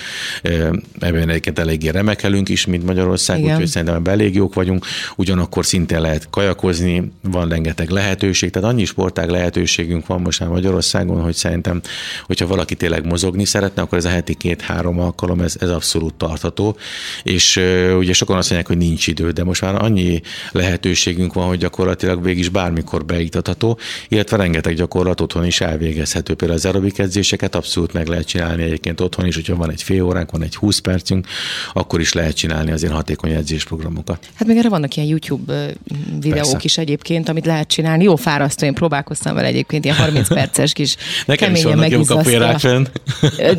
ebben 0.98 1.28
egyébként 1.28 1.58
eléggé 1.58 1.88
remekelünk 1.88 2.48
is, 2.48 2.66
mint 2.66 2.84
Magyarország, 2.84 3.38
igen. 3.38 3.50
úgyhogy 3.50 3.66
szerintem 3.66 4.02
elég 4.04 4.34
jók 4.34 4.54
vagyunk, 4.54 4.86
ugyanakkor 5.16 5.66
szintén 5.66 5.85
szintén 5.86 6.06
lehet 6.08 6.30
kajakozni, 6.30 7.12
van 7.22 7.48
rengeteg 7.48 7.90
lehetőség, 7.90 8.50
tehát 8.50 8.68
annyi 8.68 8.84
sportág 8.84 9.28
lehetőségünk 9.28 10.06
van 10.06 10.20
most 10.20 10.40
már 10.40 10.48
Magyarországon, 10.48 11.22
hogy 11.22 11.34
szerintem, 11.34 11.80
hogyha 12.24 12.46
valaki 12.46 12.74
tényleg 12.74 13.06
mozogni 13.06 13.44
szeretne, 13.44 13.82
akkor 13.82 13.98
ez 13.98 14.04
a 14.04 14.08
heti 14.08 14.34
két-három 14.34 15.00
alkalom, 15.00 15.40
ez, 15.40 15.56
ez 15.60 15.68
abszolút 15.70 16.14
tartható. 16.14 16.76
És 17.22 17.56
ugye 17.98 18.12
sokan 18.12 18.36
azt 18.36 18.50
mondják, 18.50 18.70
hogy 18.70 18.86
nincs 18.86 19.06
idő, 19.06 19.30
de 19.30 19.44
most 19.44 19.60
már 19.60 19.82
annyi 19.82 20.20
lehetőségünk 20.52 21.32
van, 21.32 21.46
hogy 21.46 21.58
gyakorlatilag 21.58 22.22
végig 22.22 22.38
is 22.38 22.48
bármikor 22.48 23.04
beiktatható, 23.04 23.78
illetve 24.08 24.36
rengeteg 24.36 24.74
gyakorlat 24.74 25.20
otthon 25.20 25.44
is 25.44 25.60
elvégezhető. 25.60 26.34
Például 26.34 26.58
az 26.58 26.66
aerobik 26.66 26.98
edzéseket 26.98 27.54
abszolút 27.54 27.92
meg 27.92 28.06
lehet 28.06 28.26
csinálni 28.26 28.62
egyébként 28.62 29.00
otthon 29.00 29.26
is, 29.26 29.34
hogyha 29.34 29.56
van 29.56 29.70
egy 29.70 29.82
fél 29.82 30.02
óránk, 30.02 30.30
van 30.30 30.42
egy 30.42 30.56
20 30.56 30.78
percünk, 30.78 31.26
akkor 31.72 32.00
is 32.00 32.12
lehet 32.12 32.36
csinálni 32.36 32.70
azért 32.70 32.92
hatékony 32.92 33.30
edzésprogramokat. 33.30 34.28
Hát 34.34 34.48
meg 34.48 34.56
erre 34.56 34.68
vannak 34.68 34.96
ilyen 34.96 35.08
YouTube 35.08 35.74
videók 36.20 36.50
Persze. 36.50 36.58
is 36.62 36.78
egyébként, 36.78 37.28
amit 37.28 37.46
lehet 37.46 37.68
csinálni. 37.68 38.04
Jó 38.04 38.16
fárasztó, 38.16 38.66
én 38.66 38.74
próbálkoztam 38.74 39.34
vele 39.34 39.46
egyébként, 39.46 39.84
ilyen 39.84 39.96
30 39.96 40.28
perces 40.28 40.72
kis 40.72 40.96
Nekem 41.26 41.52
keményen 41.52 41.78
megizzasztva. 41.78 42.86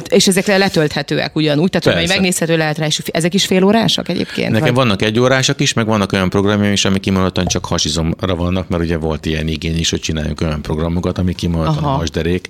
És 0.09 0.27
ezek 0.27 0.45
letölthetőek 0.47 1.35
ugyanúgy, 1.35 1.69
tehát 1.69 1.85
hogy 1.85 1.93
Persze. 1.93 2.13
megnézhető 2.13 2.57
lehet 2.57 2.77
rá, 2.77 2.85
és 2.85 3.01
ezek 3.11 3.33
is 3.33 3.45
fél 3.45 3.63
órásak 3.63 4.09
egyébként? 4.09 4.51
Nekem 4.51 4.73
vagy? 4.73 4.75
vannak 4.75 5.01
egy 5.01 5.19
órásak 5.19 5.59
is, 5.59 5.73
meg 5.73 5.85
vannak 5.85 6.11
olyan 6.11 6.29
programjaim 6.29 6.71
is, 6.73 6.85
amik 6.85 7.01
kimondottan 7.01 7.45
csak 7.45 7.65
hasizomra 7.65 8.35
vannak, 8.35 8.67
mert 8.67 8.83
ugye 8.83 8.97
volt 8.97 9.25
ilyen 9.25 9.47
igény 9.47 9.77
is, 9.77 9.89
hogy 9.89 9.99
csináljunk 9.99 10.41
olyan 10.41 10.61
programokat, 10.61 11.17
amik 11.17 11.35
kimondottan 11.35 11.83
Aha. 11.83 11.93
a 11.93 11.97
hasderék 11.97 12.47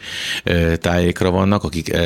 tájékra 0.76 1.32
vannak, 1.32 1.64
akik 1.64 1.98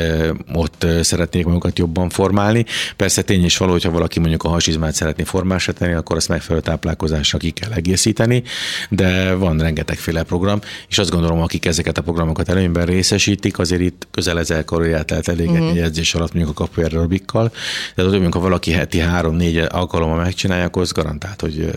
ott 0.54 0.86
szeretnék 1.00 1.44
magukat 1.44 1.78
jobban 1.78 2.08
formálni. 2.08 2.64
Persze 2.96 3.22
tény 3.22 3.44
is 3.44 3.56
való, 3.56 3.72
hogyha 3.72 3.90
valaki 3.90 4.18
mondjuk 4.18 4.42
a 4.42 4.48
hasizmát 4.48 4.94
szeretné 4.94 5.24
formásra 5.24 5.72
tenni, 5.72 5.92
akkor 5.92 6.16
azt 6.16 6.28
megfelelő 6.28 6.60
táplálkozásra 6.64 7.38
ki 7.38 7.50
kell 7.52 7.72
egészíteni, 7.72 8.42
de 8.88 9.34
van 9.34 9.58
rengetegféle 9.58 10.22
program, 10.22 10.60
és 10.88 10.98
azt 10.98 11.10
gondolom, 11.10 11.40
akik 11.40 11.66
ezeket 11.66 11.98
a 11.98 12.02
programokat 12.02 12.48
előnyben 12.48 12.86
részesítik, 12.86 13.58
azért 13.58 13.80
itt 13.80 14.06
közel 14.10 14.38
ezer 14.38 14.64
kalóriát 14.64 15.10
lehet 15.10 15.28
elégetni 15.28 15.58
uh-huh. 15.58 15.76
egy 15.76 15.78
edzés 15.78 16.14
alatt 16.14 16.34
mondjuk 16.34 16.58
a 16.58 16.64
kapuer 16.64 16.94
aerobikkal. 16.94 17.48
Tehát 17.94 18.10
ott 18.10 18.10
mondjuk, 18.10 18.34
ha 18.34 18.40
valaki 18.40 18.70
heti 18.70 18.98
három-négy 18.98 19.56
alkalommal 19.56 20.16
megcsinálja, 20.16 20.64
akkor 20.64 20.82
az 20.82 20.92
garantált, 20.92 21.40
hogy 21.40 21.70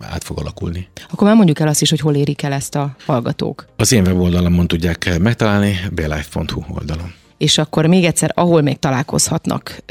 át 0.00 0.24
fog 0.24 0.38
alakulni. 0.38 0.88
Akkor 1.10 1.26
már 1.26 1.36
mondjuk 1.36 1.58
el 1.58 1.68
azt 1.68 1.82
is, 1.82 1.90
hogy 1.90 2.00
hol 2.00 2.14
érik 2.14 2.42
el 2.42 2.52
ezt 2.52 2.74
a 2.74 2.96
hallgatók. 3.06 3.66
Az 3.76 3.92
én 3.92 4.06
weboldalamon 4.06 4.68
tudják 4.68 5.18
megtalálni, 5.18 5.80
blife.hu 5.92 6.62
oldalon. 6.74 7.12
És 7.38 7.58
akkor 7.58 7.86
még 7.86 8.04
egyszer, 8.04 8.32
ahol 8.34 8.60
még 8.60 8.78
találkozhatnak 8.78 9.82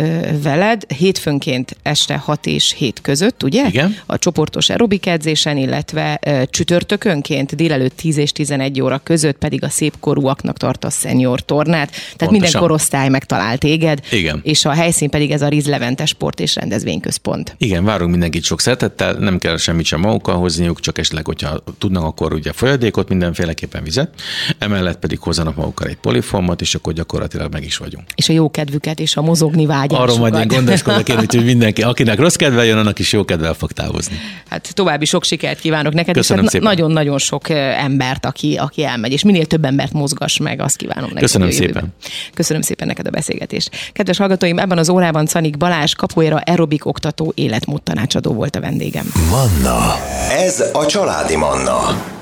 veled, 0.43 0.91
hétfőnként 0.97 1.77
este 1.81 2.17
6 2.17 2.45
és 2.45 2.73
7 2.77 3.01
között, 3.01 3.43
ugye? 3.43 3.67
Igen. 3.67 3.97
A 4.05 4.17
csoportos 4.17 4.69
aerobik 4.69 5.05
edzésen, 5.05 5.57
illetve 5.57 6.19
csütörtökönként 6.49 7.55
délelőtt 7.55 7.95
10 7.95 8.17
és 8.17 8.31
11 8.31 8.81
óra 8.81 8.97
között 9.03 9.37
pedig 9.37 9.63
a 9.63 9.69
szépkorúaknak 9.69 10.57
tart 10.57 10.83
a 10.83 10.89
senior 10.89 11.41
tornát. 11.41 11.89
Tehát 11.89 12.03
Pontosan. 12.09 12.39
minden 12.39 12.61
korosztály 12.61 13.09
megtalál 13.09 13.57
téged. 13.57 13.99
Igen. 14.11 14.39
És 14.43 14.65
a 14.65 14.71
helyszín 14.71 15.09
pedig 15.09 15.31
ez 15.31 15.41
a 15.41 15.47
Riz 15.47 15.67
Levente 15.67 16.05
Sport 16.05 16.39
és 16.39 16.55
Rendezvényközpont. 16.55 17.55
Igen, 17.57 17.83
várunk 17.83 18.11
mindenkit 18.11 18.43
sok 18.43 18.61
szeretettel, 18.61 19.13
nem 19.13 19.37
kell 19.37 19.57
semmit 19.57 19.85
sem 19.85 19.99
magukkal 19.99 20.35
hozniuk, 20.35 20.79
csak 20.79 20.97
esetleg, 20.97 21.25
hogyha 21.25 21.63
tudnak, 21.77 22.03
akkor 22.03 22.33
ugye 22.33 22.51
folyadékot, 22.53 23.09
mindenféleképpen 23.09 23.83
vizet, 23.83 24.09
emellett 24.57 24.99
pedig 24.99 25.19
hozzanak 25.19 25.55
magukkal 25.55 25.87
egy 25.87 25.97
poliformot, 25.97 26.61
és 26.61 26.75
akkor 26.75 26.93
gyakorlatilag 26.93 27.33
meg 27.51 27.63
is 27.63 27.77
vagyunk. 27.77 28.03
És 28.15 28.29
a 28.29 28.33
jó 28.33 28.51
kedvüket 28.51 28.99
és 28.99 29.15
a 29.15 29.21
mozogni 29.21 29.65
vágyásukat. 29.65 30.09
Arról 30.09 30.17
majd 30.17 30.35
én 30.35 30.47
gondoskodok 30.47 31.09
én, 31.09 31.17
úgyhogy 31.19 31.45
mindenki, 31.45 31.81
akinek 31.81 32.19
rossz 32.19 32.35
kedve 32.35 32.65
jön, 32.65 32.77
annak 32.77 32.99
is 32.99 33.13
jó 33.13 33.25
kedvel 33.25 33.53
fog 33.53 33.71
távozni. 33.71 34.15
Hát 34.49 34.73
további 34.73 35.05
sok 35.05 35.23
sikert 35.23 35.59
kívánok 35.59 35.93
neked, 35.93 36.15
Köszönöm 36.15 36.43
és 36.45 36.51
hát 36.51 36.61
nagyon-nagyon 36.61 37.17
sok 37.17 37.49
ö, 37.49 37.53
embert, 37.53 38.25
aki, 38.25 38.55
aki 38.55 38.83
elmegy, 38.83 39.11
és 39.11 39.23
minél 39.23 39.45
több 39.45 39.65
embert 39.65 39.93
mozgass 39.93 40.37
meg, 40.37 40.61
azt 40.61 40.75
kívánom 40.75 41.03
neked. 41.03 41.21
Köszönöm 41.21 41.51
szépen. 41.51 41.93
Köszönöm 42.33 42.61
szépen 42.61 42.87
neked 42.87 43.07
a 43.07 43.09
beszélgetést. 43.09 43.69
Kedves 43.93 44.17
hallgatóim, 44.17 44.59
ebben 44.59 44.77
az 44.77 44.89
órában 44.89 45.25
Canik 45.25 45.57
Balázs, 45.57 45.93
kapoéra 45.93 46.41
aerobik 46.45 46.85
oktató, 46.85 47.31
életmód 47.35 47.81
tanácsadó 47.81 48.33
volt 48.33 48.55
a 48.55 48.59
vendégem. 48.59 49.05
Manna. 49.29 49.95
Ez 50.29 50.63
a 50.73 50.85
Családi 50.85 51.35
Manna. 51.35 52.13